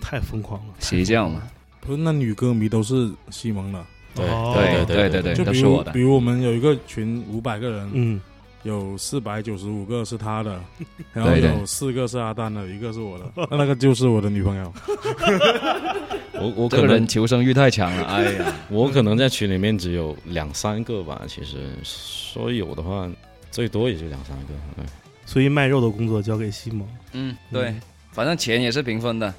[0.00, 0.74] 太疯狂了。
[0.78, 1.42] 谁这样嘛，
[1.82, 8.18] 不是那女歌迷都是西蒙的，对哦对对对对就比如都是我的比如我们有一个群五百个人，嗯，
[8.64, 10.60] 有四百九十五个是他的，
[11.14, 14.72] 然后有四个是阿丹的，一个是我的，那那个就是我的女朋友。
[16.34, 18.04] 我我可能这个人求生欲太强了。
[18.10, 23.08] 哎呀，我可能在群里面只有两三个吧，其实说有的话，
[23.52, 24.54] 最多也就两三个。
[24.76, 24.84] 对
[25.26, 26.86] 所以卖肉的工作交给西蒙。
[27.12, 27.74] 嗯，对，
[28.10, 29.32] 反正钱也是平分的。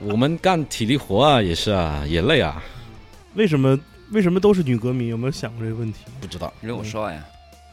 [0.00, 2.62] 我们干体力活啊，也是啊，也累啊。
[3.34, 3.78] 为什么
[4.12, 5.08] 为什么都是女歌迷？
[5.08, 6.04] 有没有想过这个问题？
[6.20, 7.24] 不知道，因为我帅啊，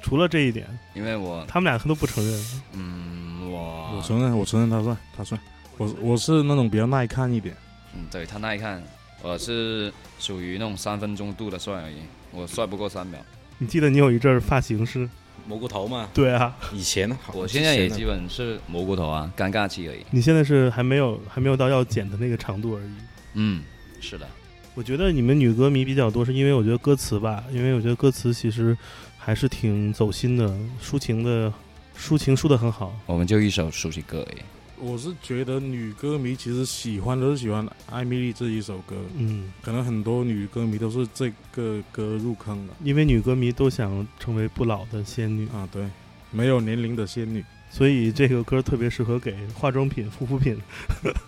[0.02, 2.46] 除了这一点，因为我他们俩都不承认。
[2.74, 5.38] 嗯我我承认，我承认他帅，他帅。
[5.78, 7.56] 我我是那种比较耐看一点，
[7.96, 8.84] 嗯对他耐看，
[9.22, 11.98] 我是属于那种三分钟度的帅而已，
[12.32, 13.20] 我帅不过三秒。
[13.58, 15.10] 你记得你有一阵儿发型是？
[15.48, 20.06] 蘑菇头吗，对啊，以前好我现在也基本是蘑菇头啊，尴尬期而已。
[20.12, 22.92] 你现在是还没有还没有到要剪的那个长度而已。
[23.34, 23.64] 嗯，
[24.00, 24.28] 是的，
[24.76, 28.78] 我觉得你们女歌迷比较多，是因为我觉得歌词吧，因为我觉得歌词其实
[29.20, 31.54] 还是挺走心的，抒情的，
[31.96, 32.92] 抒情抒的很好。
[33.06, 34.38] 我们就一首抒情歌而已。
[34.82, 45.68] 我是觉得女歌迷其实喜欢都是喜欢《艾米丽》这一首歌，嗯，可能很多女歌迷都是这个歌入坑的因为女歌迷都想成为不老的仙女，啊。
[45.70, 45.86] 对，
[46.32, 50.58] 没有年龄的仙女，所以这个歌特别适合给化妆品、护肤品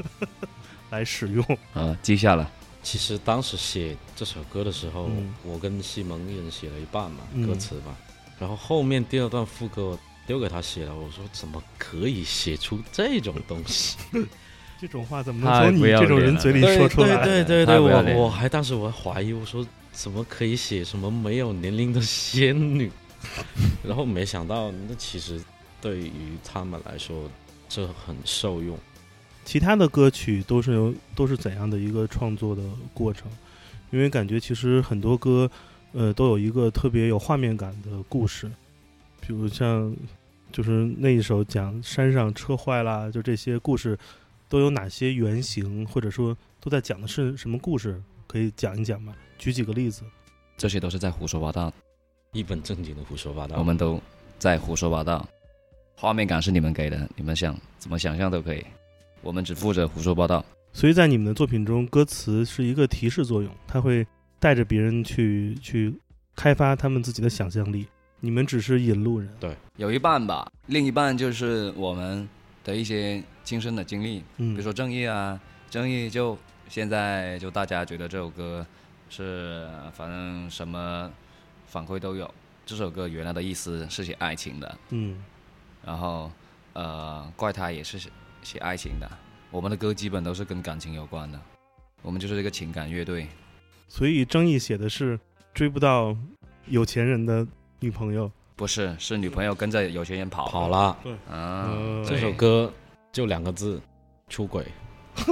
[0.90, 1.46] 来使用。
[1.74, 2.50] 啊，记下了。
[2.84, 7.96] 其实当时写这首歌的时候，嗯我跟西蒙一人写了一半嘛，嗯歌词吧。
[8.40, 13.98] 然后后面第二段副歌我丢给他写了，我说怎么可以写出这种东西？
[14.82, 17.24] 这种话怎么能太从你这种人嘴里说出来？
[17.24, 22.92] 对对对我我还当时我还怀疑，我说怎么可以写什么没有年龄的仙女？
[23.86, 25.40] 然后没想到，那其实
[25.80, 27.30] 对于他们来说，
[27.70, 28.76] 这很受用。
[29.44, 32.62] 其他的歌曲都是有都是怎样的一个创作的
[32.94, 33.30] 过程？
[33.90, 35.50] 因为感觉其实很多歌，
[35.92, 38.50] 呃，都有一个特别有画面感的故事，
[39.20, 39.94] 比如像
[40.52, 43.98] 就是那一首讲山上车坏啦，就这些故事
[44.48, 48.02] 都有哪些原型，或者说都在讲的是什么故事？
[48.28, 49.14] 可以讲一讲吗？
[49.38, 50.04] 举几个例子。
[50.56, 51.74] 这些都是在胡说八道，
[52.32, 53.58] 一本正经的胡说八道。
[53.58, 54.00] 我们都
[54.40, 55.28] 在胡说八道。
[55.96, 58.66] 画面感是你们给的，你们想怎么想象都可以，
[59.22, 60.44] 我们只负责胡说八道。
[60.74, 64.06] 所以在你们的作品中，歌词是一个提示作用，它会
[64.40, 65.94] 带着别人去去
[66.36, 67.86] 开发他们自己的想象力，
[68.20, 69.30] 你们只是引路人。
[69.40, 72.28] 对有一半吧，另一半就是我们
[72.64, 76.38] 的一些亲身的经历，嗯，比如说正义啊，正义就
[76.70, 78.66] 现在就大家觉得这首歌
[79.10, 81.12] 是反正什么
[81.66, 82.34] 反馈都有。
[82.66, 85.22] 这首歌原来的意思是写爱情的，嗯，
[85.84, 86.32] 然后
[86.72, 88.00] 呃，怪他也是
[88.42, 89.10] 写写爱情的。
[89.50, 91.40] 我们的歌基本都是跟感情有关的，
[92.02, 93.28] 我们就是一个情感乐队。
[93.88, 95.20] 所以争议写的是
[95.54, 96.16] 追不到
[96.68, 97.46] 有钱人的
[97.80, 98.32] 女朋友。
[98.56, 100.98] 不是，是女朋友跟着有钱人跑跑了，
[101.30, 101.72] 啊！
[101.72, 102.72] 呃这首歌
[103.12, 103.82] 就两个字：
[104.30, 104.66] 出轨。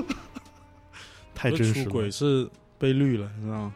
[1.36, 3.74] 太真实出轨，是被绿了，你知道吗？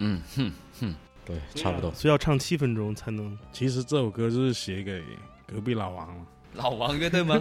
[0.00, 1.90] 嗯哼，对，差不多。
[1.92, 3.38] 所以要唱七分钟才能。
[3.52, 5.02] 其实这首歌就是写给
[5.46, 6.26] 隔壁老王了，
[6.58, 7.40] 老王乐队吗？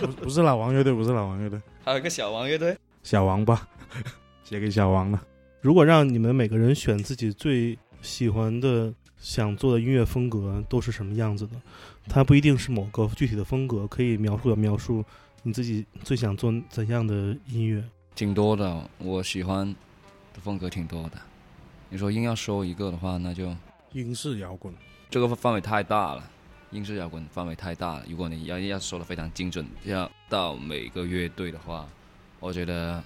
[0.00, 2.76] 不不是老王乐队，不是老王乐队，还有一个小王乐队。
[3.04, 3.68] 小王吧，
[4.42, 5.18] 写给小王的。
[5.60, 11.52] 如果让你们每个人选自己最喜欢的、想做的音乐风格都是什么样子的，
[12.08, 15.04] 它不一定是某个具体的风格，可以描述的描述
[15.44, 17.82] 你自己最想做怎样的音乐。
[18.16, 19.72] 挺多的，我喜欢
[20.34, 21.12] 的风格挺多的。
[21.88, 23.54] 你说硬要说一个的话，那就
[23.92, 24.74] 英式摇滚，
[25.08, 26.30] 这个范围太大了，
[26.70, 28.04] 英式摇滚范围太大了。
[28.08, 31.86] 如果你要要说的非常精准，要到每个乐队的话，
[32.40, 33.02] 我觉得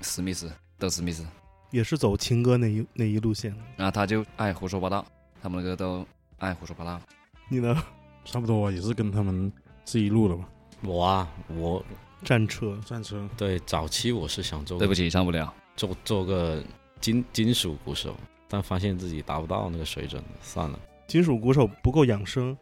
[0.00, 1.26] 史密斯、德史密斯，
[1.70, 3.58] 也是走情歌那一那一路线的。
[3.76, 5.06] 然后他就爱胡说八道，
[5.42, 6.06] 他们的歌都
[6.38, 7.00] 爱胡说八道。
[7.48, 7.76] 你呢？
[8.24, 9.52] 差不多也是跟他们
[9.84, 10.48] 自己录的吧。
[10.82, 11.84] 我啊，我
[12.24, 15.52] 战车，战车，对早期我是想做，对不起，上不了。
[15.76, 16.62] 做做个
[17.00, 18.16] 金金属鼓手，
[18.48, 20.78] 但发现自己达不到那个水准，算了。
[21.08, 22.56] 金属鼓手不够养生。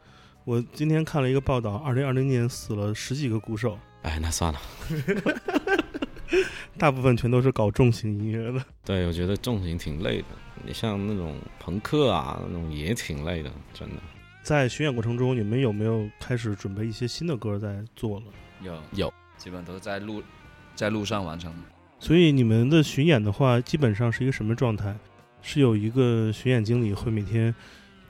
[0.45, 4.61] 我今天看了一个报道，二零二零年死了十几个鼓手，哎，那算了。
[6.78, 8.64] 大部分全都是搞重型音乐的。
[8.84, 10.26] 对，我觉得重型挺累的。
[10.64, 13.97] 你像那种朋克啊，那种也挺累的，真的。
[14.43, 18.26] 在巡演过程中，你们有没有开始准备一些新的歌在做了？
[18.62, 20.22] 有有，基本都是在路
[20.74, 21.53] 在路上完成。
[21.99, 24.97] 所以你们的巡演的话，基本上是一个什么状态？
[25.43, 27.55] 是有一个巡演经理会每天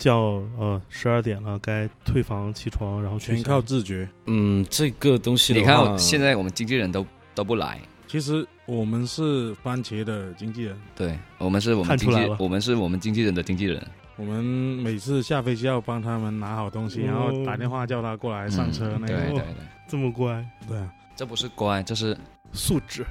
[0.01, 4.09] 叫呃十二点了该退房起床，然后全靠自觉。
[4.25, 13.87] 嗯，这个东西你，看现在我们经纪人都都不来，其实我们是番茄的经纪人，对我们是我们经纪我们是我们经纪人的经纪人。
[14.17, 19.07] 我们每次下飞机要帮他们拿好东西，哦然后打电话叫他过来上车那个。
[19.07, 19.45] 对对对，
[19.87, 22.17] 这么乖，对啊，这不是乖，这是
[22.53, 23.05] 素质。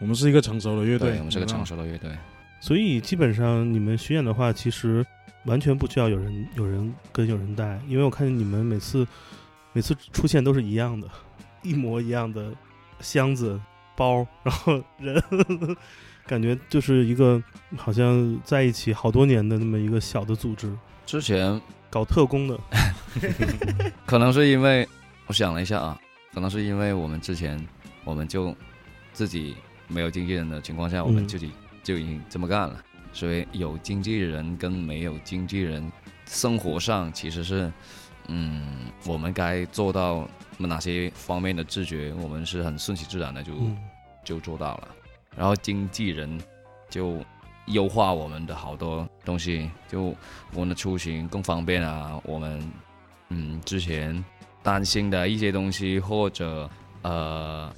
[0.00, 2.10] 我们是一个成熟的乐队，对我们是个成熟的乐队。
[2.64, 5.04] 所以基本上你们巡演的话，其实
[5.44, 9.06] 完全不需要有人有人跟有人带，因为我看见你们每次
[9.74, 11.06] 每次出现都是一样的，
[11.60, 12.54] 一模一样的
[13.00, 13.60] 箱子
[13.94, 15.22] 包， 然后人，
[16.26, 17.38] 感觉就是一个
[17.76, 21.60] 好像在一起好多年的那么一个小的组织，之前
[21.90, 22.58] 搞特工的。
[24.06, 24.88] 可能是因为
[25.26, 26.00] 我想了一下啊，
[26.32, 27.62] 可能是因为我们之前
[28.04, 28.56] 我们就
[29.12, 29.54] 自己
[29.86, 31.52] 没有经纪人的情况下，我们嗯自己
[31.84, 32.82] 就已经这么干了。
[33.12, 35.92] 所以有经纪人跟没有经纪人，
[36.26, 37.72] 生活上其实是，
[38.26, 40.28] 嗯，我们该做到
[40.58, 43.78] 哪些方面的自觉，我们是很顺其自然的就、嗯，
[44.24, 44.88] 就做到了。
[45.36, 46.40] 然后经纪人
[46.90, 47.20] 就
[47.66, 50.12] 优化我们的好多东西，就
[50.52, 52.20] 我们的出行更方便啊。
[52.24, 52.72] 我们
[53.28, 54.24] 嗯之前
[54.60, 56.68] 担心的一些东西，或者
[57.02, 57.72] 呃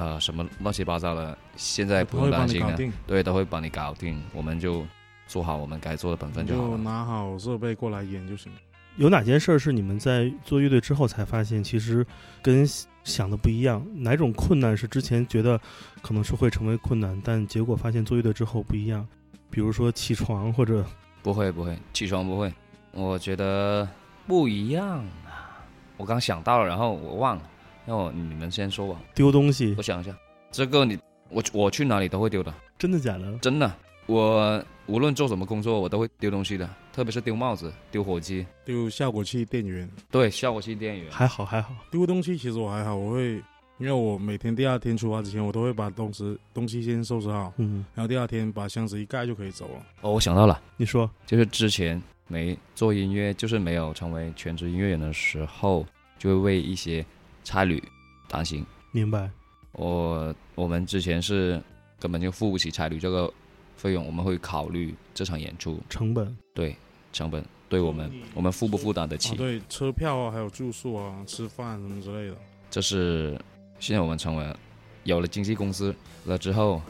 [0.00, 4.18] 呃什么乱七八糟的，现在不会帮用担心了，你搞定，对，都会帮你搞定。
[4.32, 4.82] 我们就
[5.26, 6.70] 做好我们该做的本分就好了。
[6.70, 8.50] 就拿好设备过来演就行。
[8.96, 12.04] 有哪件事儿是你们在做乐队之后才发现，其实
[12.40, 12.66] 跟
[13.04, 13.86] 想的不一样？
[13.94, 15.60] 哪种困难是之前觉得
[16.00, 19.06] 可能是会成为困难，但结果发现做乐队之后不一样？
[19.50, 20.82] 比如说起床或者
[21.22, 22.50] 不会不会，起床不会，
[22.92, 23.86] 我觉得
[24.26, 25.60] 不一样啊。
[25.98, 27.42] 我刚想到了，然后我忘了，
[27.84, 29.00] 那我你们先说吧。
[29.14, 30.16] 丢东西我，想一下，
[30.50, 33.38] 这个你我我去哪里都会丢的，真的假的？
[33.38, 33.72] 真的。
[34.06, 41.08] 我无论做什么工作，我都会丢东西的，特别是丢帽子、丢火机，丢效果器电源，对，效果器电源。
[41.12, 43.34] 还好还好，丢东西其实我还好，我会，
[43.78, 49.86] 因为我每天第二天出发之前，我都会把东西东西先收拾好，嗯，然后第二天把箱子一盖就可以走了。
[50.00, 55.86] 哦，我想到了，你说就是之前没做音乐，就是没有成为全职音乐人的时候，
[56.18, 57.06] 就会为一些
[57.44, 57.82] 差旅
[58.28, 58.64] 担心。
[58.92, 59.30] 明白？
[59.72, 61.62] 我我们之前是
[61.98, 63.32] 根本就付不起差旅这个
[63.76, 66.74] 费用，我们会考虑这场演出成本对
[67.12, 69.36] 成本对我们我们负不负担得起啊，。
[69.36, 72.36] 对，车票啊，还有住宿啊，吃饭什么之类的。
[72.68, 73.40] 这是
[73.78, 74.58] 现在我们成为了
[75.04, 76.82] 有了经纪公司了之后，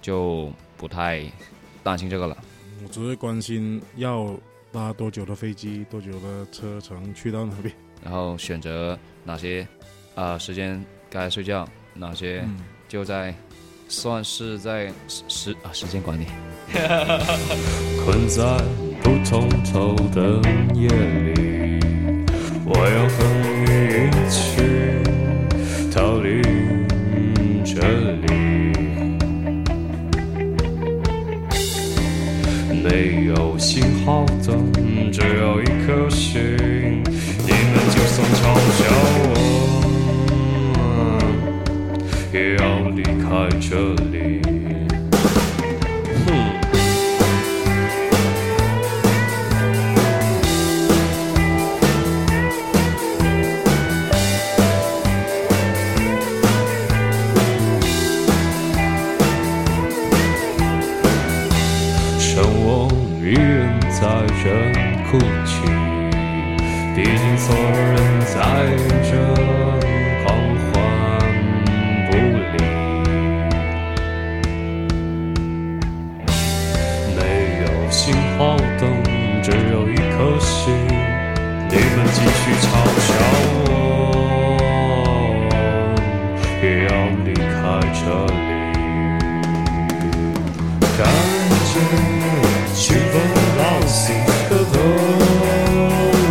[0.00, 1.24] 就不太
[1.82, 2.36] 担心这个了。
[2.84, 4.32] 我只会关心要
[4.70, 7.74] 搭多久的飞机，多久的车程去到哪边。
[8.04, 9.66] 然后选择哪些
[10.18, 11.64] 啊、呃时间该睡觉，
[11.94, 12.58] 哪些嗯，
[12.88, 13.32] 就在
[13.86, 16.26] 算是在时时啊时间管理。
[18.04, 18.42] 困在
[19.00, 20.40] 不同头的
[20.74, 22.18] 夜里，
[22.66, 23.16] 我要和
[23.64, 23.70] 你
[24.10, 24.36] 一起
[25.92, 26.42] 逃离
[27.64, 27.78] 这
[28.26, 28.26] 里。
[32.82, 34.72] 没有信号灯，
[35.12, 38.42] 只有一颗心，你们就算嘲
[38.78, 38.82] 笑
[43.28, 43.76] 开这
[44.10, 44.40] 里。
[62.18, 62.88] 剩我
[63.20, 64.00] 一人在
[64.42, 64.44] 这
[65.10, 65.52] 哭泣，
[66.96, 68.34] 毕竟所有人在
[82.48, 82.66] 去嘲
[83.06, 83.08] 笑
[83.68, 83.68] 我，
[86.62, 86.90] 也要
[87.26, 87.60] 离开
[87.92, 88.00] 这
[88.32, 88.38] 里。
[90.96, 90.98] 看
[91.68, 91.70] 着
[92.74, 92.80] 吹
[93.12, 93.14] 风
[93.58, 94.00] 到死
[94.48, 94.76] 的东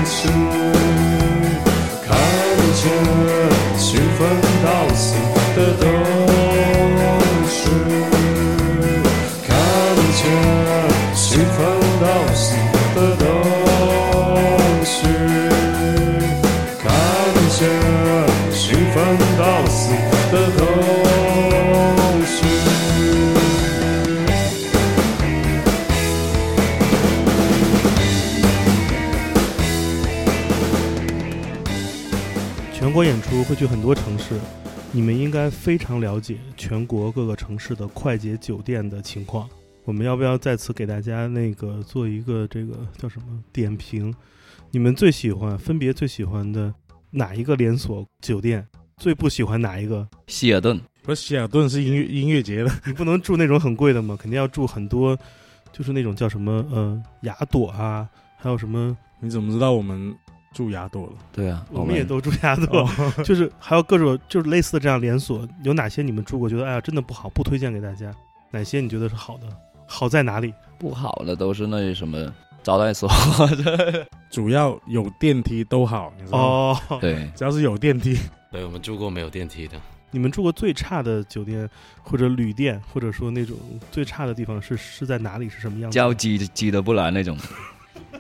[0.06, 0.18] 西，
[2.08, 2.10] 看
[2.74, 2.82] 见
[3.78, 3.86] 吹
[4.18, 4.20] 风
[4.64, 5.06] 到死
[5.56, 5.97] 的。
[33.48, 34.38] 会去很多城市，
[34.92, 39.48] 你们应该非常了解全国各个城市的快捷酒店的情况。
[39.86, 44.14] 我们要不要在此给大家那个做一个这个叫什么点评？
[44.70, 46.74] 你们最喜欢分别最喜欢的
[47.10, 48.68] 哪一个连锁酒店？
[48.98, 50.06] 最不喜欢哪一个？
[50.28, 54.18] 希尔顿，不是希尔顿是音乐音乐节的，你不能住那种很贵的吗？
[54.20, 55.18] 肯定要住很多，
[55.72, 60.14] 就是那种叫什么呃雅朵啊，还有什么你怎么知道我们
[60.54, 61.14] 住雅朵了？
[61.32, 62.90] 对啊，我们也都住雅朵，
[63.24, 68.12] 就是还有各种就是类似的这样连锁，有哪些你们住过觉得哎呀真的不好，不推荐给大家？
[68.52, 69.48] 哪些你觉得是好的？
[69.86, 70.54] 好在哪里？
[70.78, 72.32] 不好的都是那些什么
[72.64, 73.10] 招待所，
[74.30, 76.12] 主要有电梯都好？
[76.32, 78.18] 哦，对，只要是有电梯，
[78.52, 79.80] 对我们住过没有电梯的，
[80.12, 81.70] 你们住过最差的酒店
[82.02, 83.56] 或者旅店，或者说那种
[83.92, 85.48] 最差的地方是是在哪里？
[85.50, 85.96] 是什么样子？
[85.96, 87.38] 叫鸡鸡都不来那种，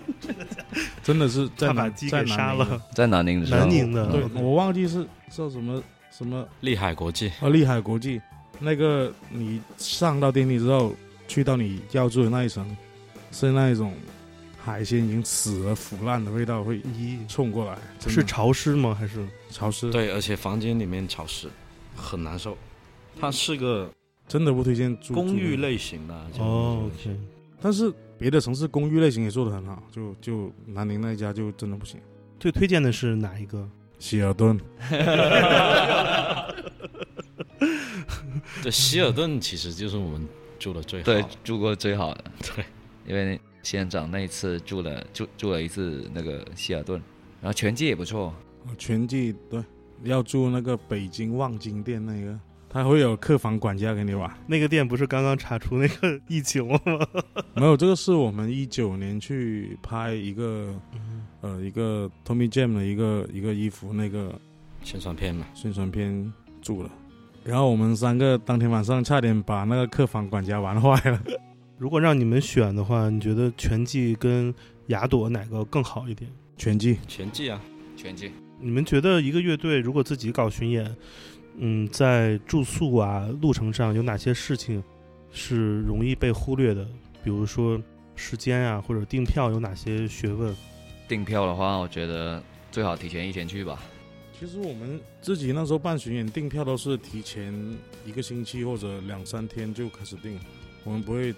[1.03, 2.81] 真的是在在鸡给杀南宁。
[2.93, 8.21] 在南宁的时候，南宁的，对，我忘记是叫什么什么利海国际，啊，利海国际。
[8.59, 10.95] 那个，你上到电梯之后，
[11.27, 12.65] 去到你要住的那一层，
[13.31, 13.93] 是那一种
[14.57, 18.97] 海鲜已经死了、腐烂的味道会一，冲过来，是潮湿吗？
[18.99, 19.27] 还是？
[19.51, 21.47] 潮湿，，对，而且房间里面潮湿，
[21.95, 22.57] 很难受。
[23.19, 23.89] 它是个
[24.27, 27.15] 真的不推荐住公寓类型的，就哦，OK，
[27.61, 31.99] 但是别的城市公寓类型也做的很好，就就南宁那一家就真的不行。
[32.39, 33.67] 最推荐的是哪一个？
[33.99, 34.59] 希尔顿
[38.61, 40.27] 对，希尔顿其实就是我们
[40.59, 42.23] 住的最好对，住过最好的，
[42.55, 42.63] 对，
[43.07, 47.01] 因为县长那一次住了住住了一次那个希尔顿，
[47.41, 48.33] 然后全季也不错，
[48.77, 49.63] 全季对，
[50.03, 52.39] 要住那个北京望京店那个，
[52.69, 54.31] 他会有客房管家给你玩。
[54.45, 57.07] 那个店不是刚刚查出那个疫情了吗？
[57.55, 64.39] 没有，这个是我们一九年去拍一个嗯呃一个 Tommy Jam 的一个一个衣服那个
[64.83, 65.45] 宣传片嘛。
[65.53, 66.89] 宣传片住了，
[67.43, 71.21] 然后我们三个当天晚上差点把那个客房管家玩坏了。
[71.77, 74.53] 如果让你们选的话，你觉得拳击跟
[74.87, 76.29] 雅朵哪个更好一点？
[76.57, 77.61] 拳击，拳击啊，
[77.95, 80.95] 拳击你们觉得一个乐队如果自己搞巡演，
[81.57, 84.83] 嗯，在住宿啊、路程上有哪些事情
[85.31, 86.85] 是容易被忽略的？
[87.23, 87.81] 比如说
[88.15, 90.55] 时间啊，或者订票有哪些学问？
[91.07, 92.41] 订票的话，我觉得
[92.71, 93.81] 最好提前一天去吧。
[94.39, 97.51] 其实我们自己那时候办巡演订票都是提前
[98.05, 100.39] 一个星期或者两三天就开始订，
[100.83, 101.33] 我们不会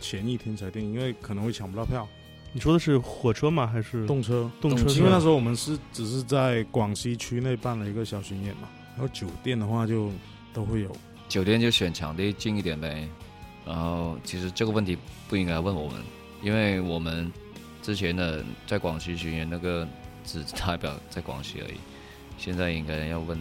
[0.00, 2.08] 前一天才订，因为可能会抢不到票。
[2.54, 3.66] 你说的是火车吗？
[3.66, 8.68] 还是动车，动车因为那时候我们是只是在广西区内办了一个小巡演嘛，
[8.98, 10.10] 然后酒店的话就
[10.52, 10.90] 都会有。
[11.28, 13.08] 酒店就选场地近一点呗。
[13.64, 16.02] 然后其实这个问题不应该问我们，
[16.42, 17.32] 因为我们
[17.80, 19.86] 之前的在广西巡演那个
[20.24, 21.76] 只代表在广西而已，
[22.38, 23.38] 现在应该要问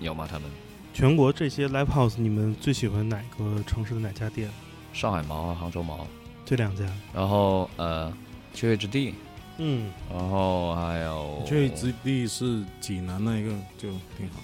[0.00, 0.26] 有吗？
[0.28, 0.50] 他们
[0.92, 4.50] 全国这些 live house，你们最喜欢哪个城市的哪家店？
[4.92, 6.04] 上海毛、杭州毛，
[6.44, 6.84] 这两家。
[7.14, 8.12] 然后呃
[8.54, 9.14] 雀跃之地，
[9.58, 14.40] 嗯，然后还有雀之地是济南那一个就挺好，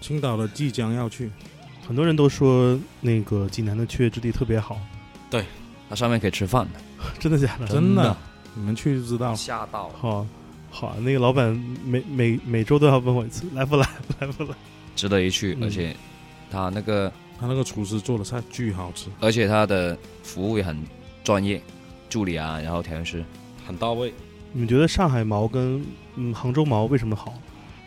[0.00, 1.30] 青岛的即将要去，
[1.86, 4.78] 很多人都说那个济南的雀跃之地特别好，
[5.30, 5.44] 对
[5.88, 6.80] 它上面可以吃饭的，
[7.18, 7.66] 真的假的？
[7.66, 8.16] 真的的，
[8.54, 9.34] 你们去就知道。
[9.34, 10.26] 吓到好，
[10.70, 11.50] 好，那个老板
[11.84, 13.88] 每每每周都要问我一次，来不来，
[14.20, 14.50] 来不来？
[14.94, 15.94] 值得一去，嗯而且
[16.50, 20.76] 他那个他那个厨师做的菜巨好吃，而且他的服务也很
[21.22, 21.60] 专业，
[22.10, 23.24] 助理啊，然后调音师。
[23.66, 24.12] 很到位。
[24.52, 25.84] 你们觉得上海毛跟
[26.16, 27.34] 嗯杭州毛为什么好？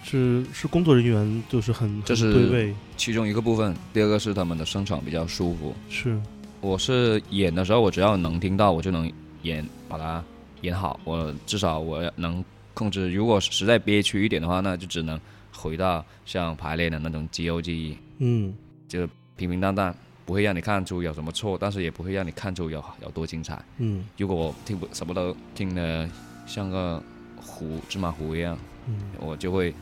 [0.04, 5.74] 是是工作人员就是很很这是对位，其中一个部分，第二个是他们的声场比较舒服。
[5.90, 6.20] 是
[6.60, 9.12] 我是演的时候，我只要能听到，我就能
[9.44, 10.24] 演，把它
[10.62, 11.00] 演好。
[11.04, 12.44] 我至少我能
[12.74, 13.12] 控制。
[13.12, 15.20] 如果实在憋屈一点的话，那就只能
[15.52, 18.54] 回到像排练的那种肌肉记忆，嗯
[18.88, 19.96] 就平平淡淡，
[20.26, 23.60] 不会让你看出有什么错，但是也不会让你看出有有多精彩。
[23.78, 26.10] 嗯如果我听不什么都听得
[26.46, 27.02] 像个
[27.38, 29.74] 糊芝麻糊一样，嗯我就会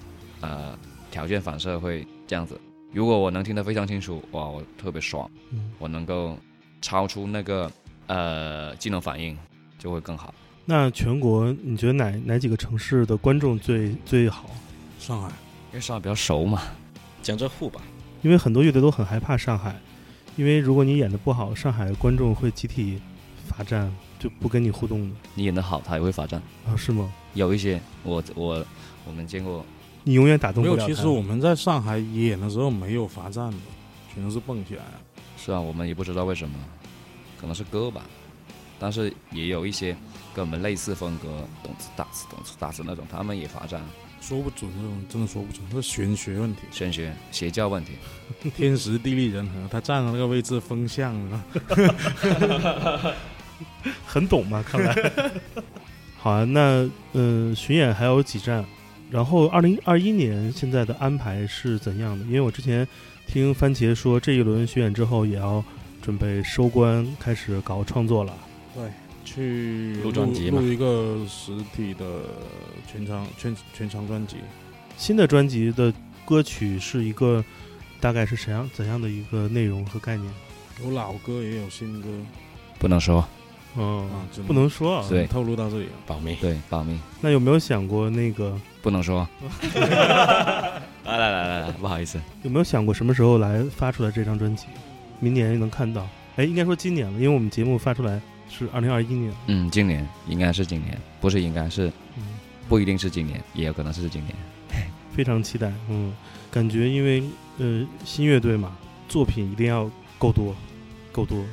[0.42, 0.78] 呃
[1.12, 2.60] 条件反射会这样子。
[2.92, 5.72] 如果我能听得非常清楚，哇，我特别爽，嗯。
[5.78, 6.38] 我能够
[6.82, 7.72] 超出那个
[8.08, 9.38] 呃技能反应，
[9.78, 10.34] 就会更好。
[10.66, 14.50] 那全国你觉得哪哪几个城市的观众最最好？
[15.00, 15.30] 上海
[15.72, 16.62] 因为上海比较熟嘛，
[17.22, 17.82] 江浙沪吧，
[18.22, 19.76] 因为很多乐队都很害怕上海，
[20.36, 23.00] 因为如果你演的不好，上海观众会集体
[23.48, 26.42] 罚站，就不跟你互动的你演的好，他也会罚站。
[26.66, 26.76] 啊？
[26.76, 27.12] 是吗？
[27.34, 28.66] 有一些我我
[29.06, 29.66] 我们见过
[30.04, 30.86] 你永远打动，不了他。
[30.88, 33.58] 其实我们在上海演的时候没有罚站的，
[34.14, 35.22] 全都是蹦起来的。
[35.38, 36.56] 是啊，我们也不知道为什么，
[37.40, 38.02] 可能是歌吧，
[38.80, 39.96] 但是也有一些
[40.34, 41.28] 跟我们类似风格，
[41.64, 43.82] 懂词大词懂词大词那种，他们也罚站，
[44.20, 47.94] 说不准那种真的说不准，这是玄学问题，玄学邪教问题。
[48.56, 51.46] 天时地利人和，他站的那个位置风向啊，
[54.06, 54.96] 很懂嘛，看来。
[56.22, 56.84] 好啊，那
[57.14, 58.66] 嗯、呃巡演还有几站，
[59.10, 62.26] 然后二零二一年现在的安排是怎样的？
[62.26, 62.88] 因为我之前
[63.28, 65.64] 听番茄说，这一轮巡演之后也要
[66.02, 68.34] 准备收官，开始搞创作了。
[68.76, 68.84] 对
[69.26, 72.06] 去录专辑嘛录一个实体的
[72.88, 74.38] 全长全全长专辑。
[74.98, 75.94] 新的专辑的
[76.26, 77.44] 歌曲是一个
[78.00, 80.32] 大概是怎样怎样的一个内容和概念？
[80.84, 82.08] 有老歌也有新歌
[82.78, 83.28] 不能说，
[83.78, 85.06] 嗯，啊，不能说啊。
[85.10, 85.92] 对透露到这里了。
[86.06, 86.36] 保密。
[86.36, 88.58] 对，保密，那有没有想过那个？
[88.82, 89.28] 不能说。
[91.06, 94.68] 来来来来来，不好意思，有没有想过什么时候来发出来这张专辑？
[95.20, 96.08] 明年能看到？
[96.36, 99.34] 哎，应该说今年了，因为我们节目发出来是二零二一年。
[99.48, 102.24] 嗯，今年应该是今年，不是应该是嗯，
[102.68, 104.36] 不一定是今年，也有可能是今年。
[105.12, 105.74] 非常期待。
[105.90, 106.14] 嗯，
[106.52, 107.24] 感觉因为
[107.58, 108.78] 呃新乐队嘛，
[109.10, 110.56] 作品一定要够多，
[111.12, 111.44] 够多，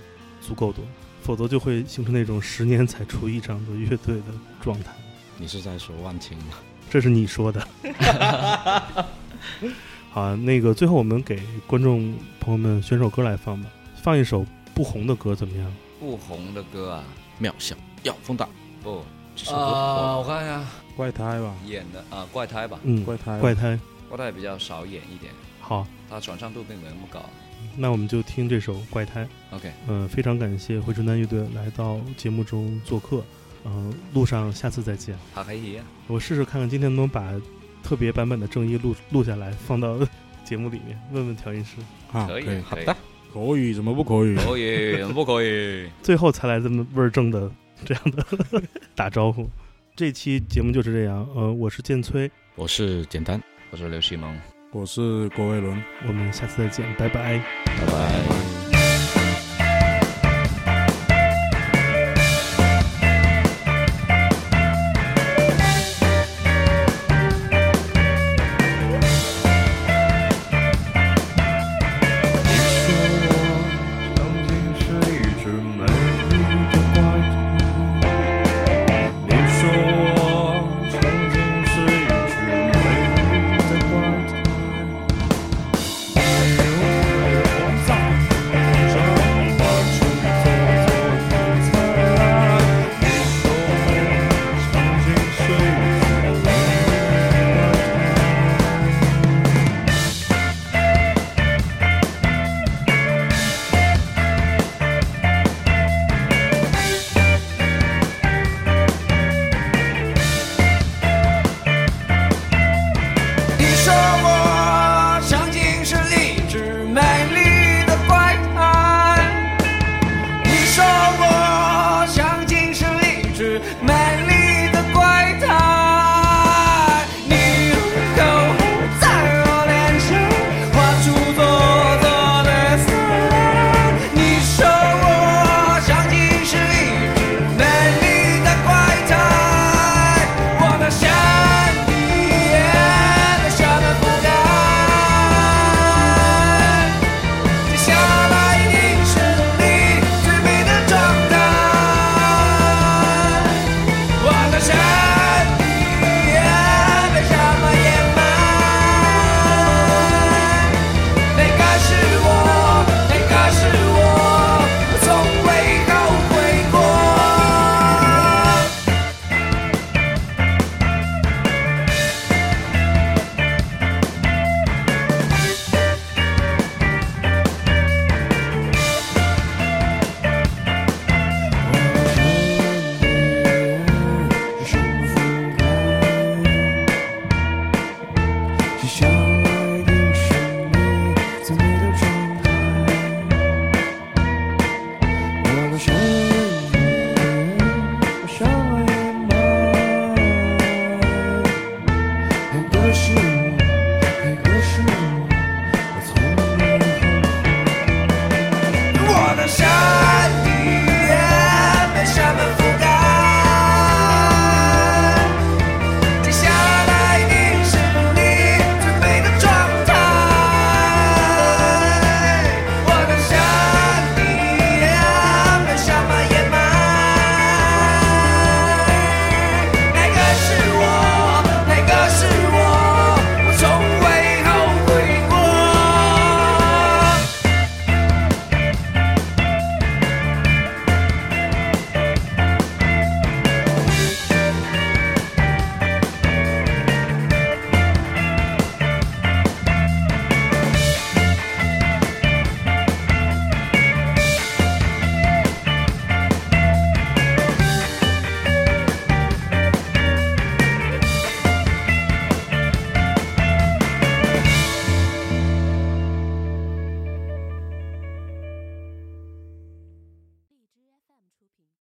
[0.40, 0.84] 足够多，
[1.27, 4.27] 否则就会形成那种十年才出一张的乐队的
[4.62, 4.93] 状态。
[5.37, 6.55] 你是在说万青吗？
[6.89, 7.66] 这是你说的。
[10.12, 13.68] 好啊，那个最后我们给观众朋友们选首歌来放吧，
[14.01, 15.74] 放一首不红的歌怎么样？
[15.99, 17.03] 不红的歌啊，
[17.41, 17.74] 渺小
[18.05, 18.49] 要风大，
[18.81, 19.03] 不，
[19.35, 20.64] 这首歌啊，我看一下
[20.97, 23.77] 怪胎吧，演的啊，怪胎吧，嗯，怪胎，怪胎。
[24.09, 27.29] 怪胎比较少演一点，好，他传唱度并没有那么高。
[27.77, 29.24] 那我们就听这首《怪胎》。
[29.57, 33.22] OK，嗯，非常感谢回春丹乐队来到节目中做客。
[33.68, 35.16] 嗯、路上下次再见。
[35.35, 37.45] 好可以啊，我试试看看今天能不能把
[37.83, 39.99] 特别版本的正义录录下来，放到
[40.45, 41.77] 节目里面，问问调音师。
[42.12, 42.97] 啊，可以好的，
[43.33, 44.37] 可以，怎么不可以？
[44.37, 45.89] 可以，怎么不可以？
[46.01, 47.51] 最后才来这么味儿正的
[47.85, 48.24] 这样的
[48.95, 49.51] 打招呼。
[49.97, 51.29] 这期节目就是这样。
[51.35, 53.43] 呃，我是建崔，我是简单。
[53.72, 54.33] 我是刘西蒙，
[54.77, 55.83] 我是郭伟伦。
[56.07, 57.41] 我们下次再见，拜拜。
[57.64, 58.65] 拜拜。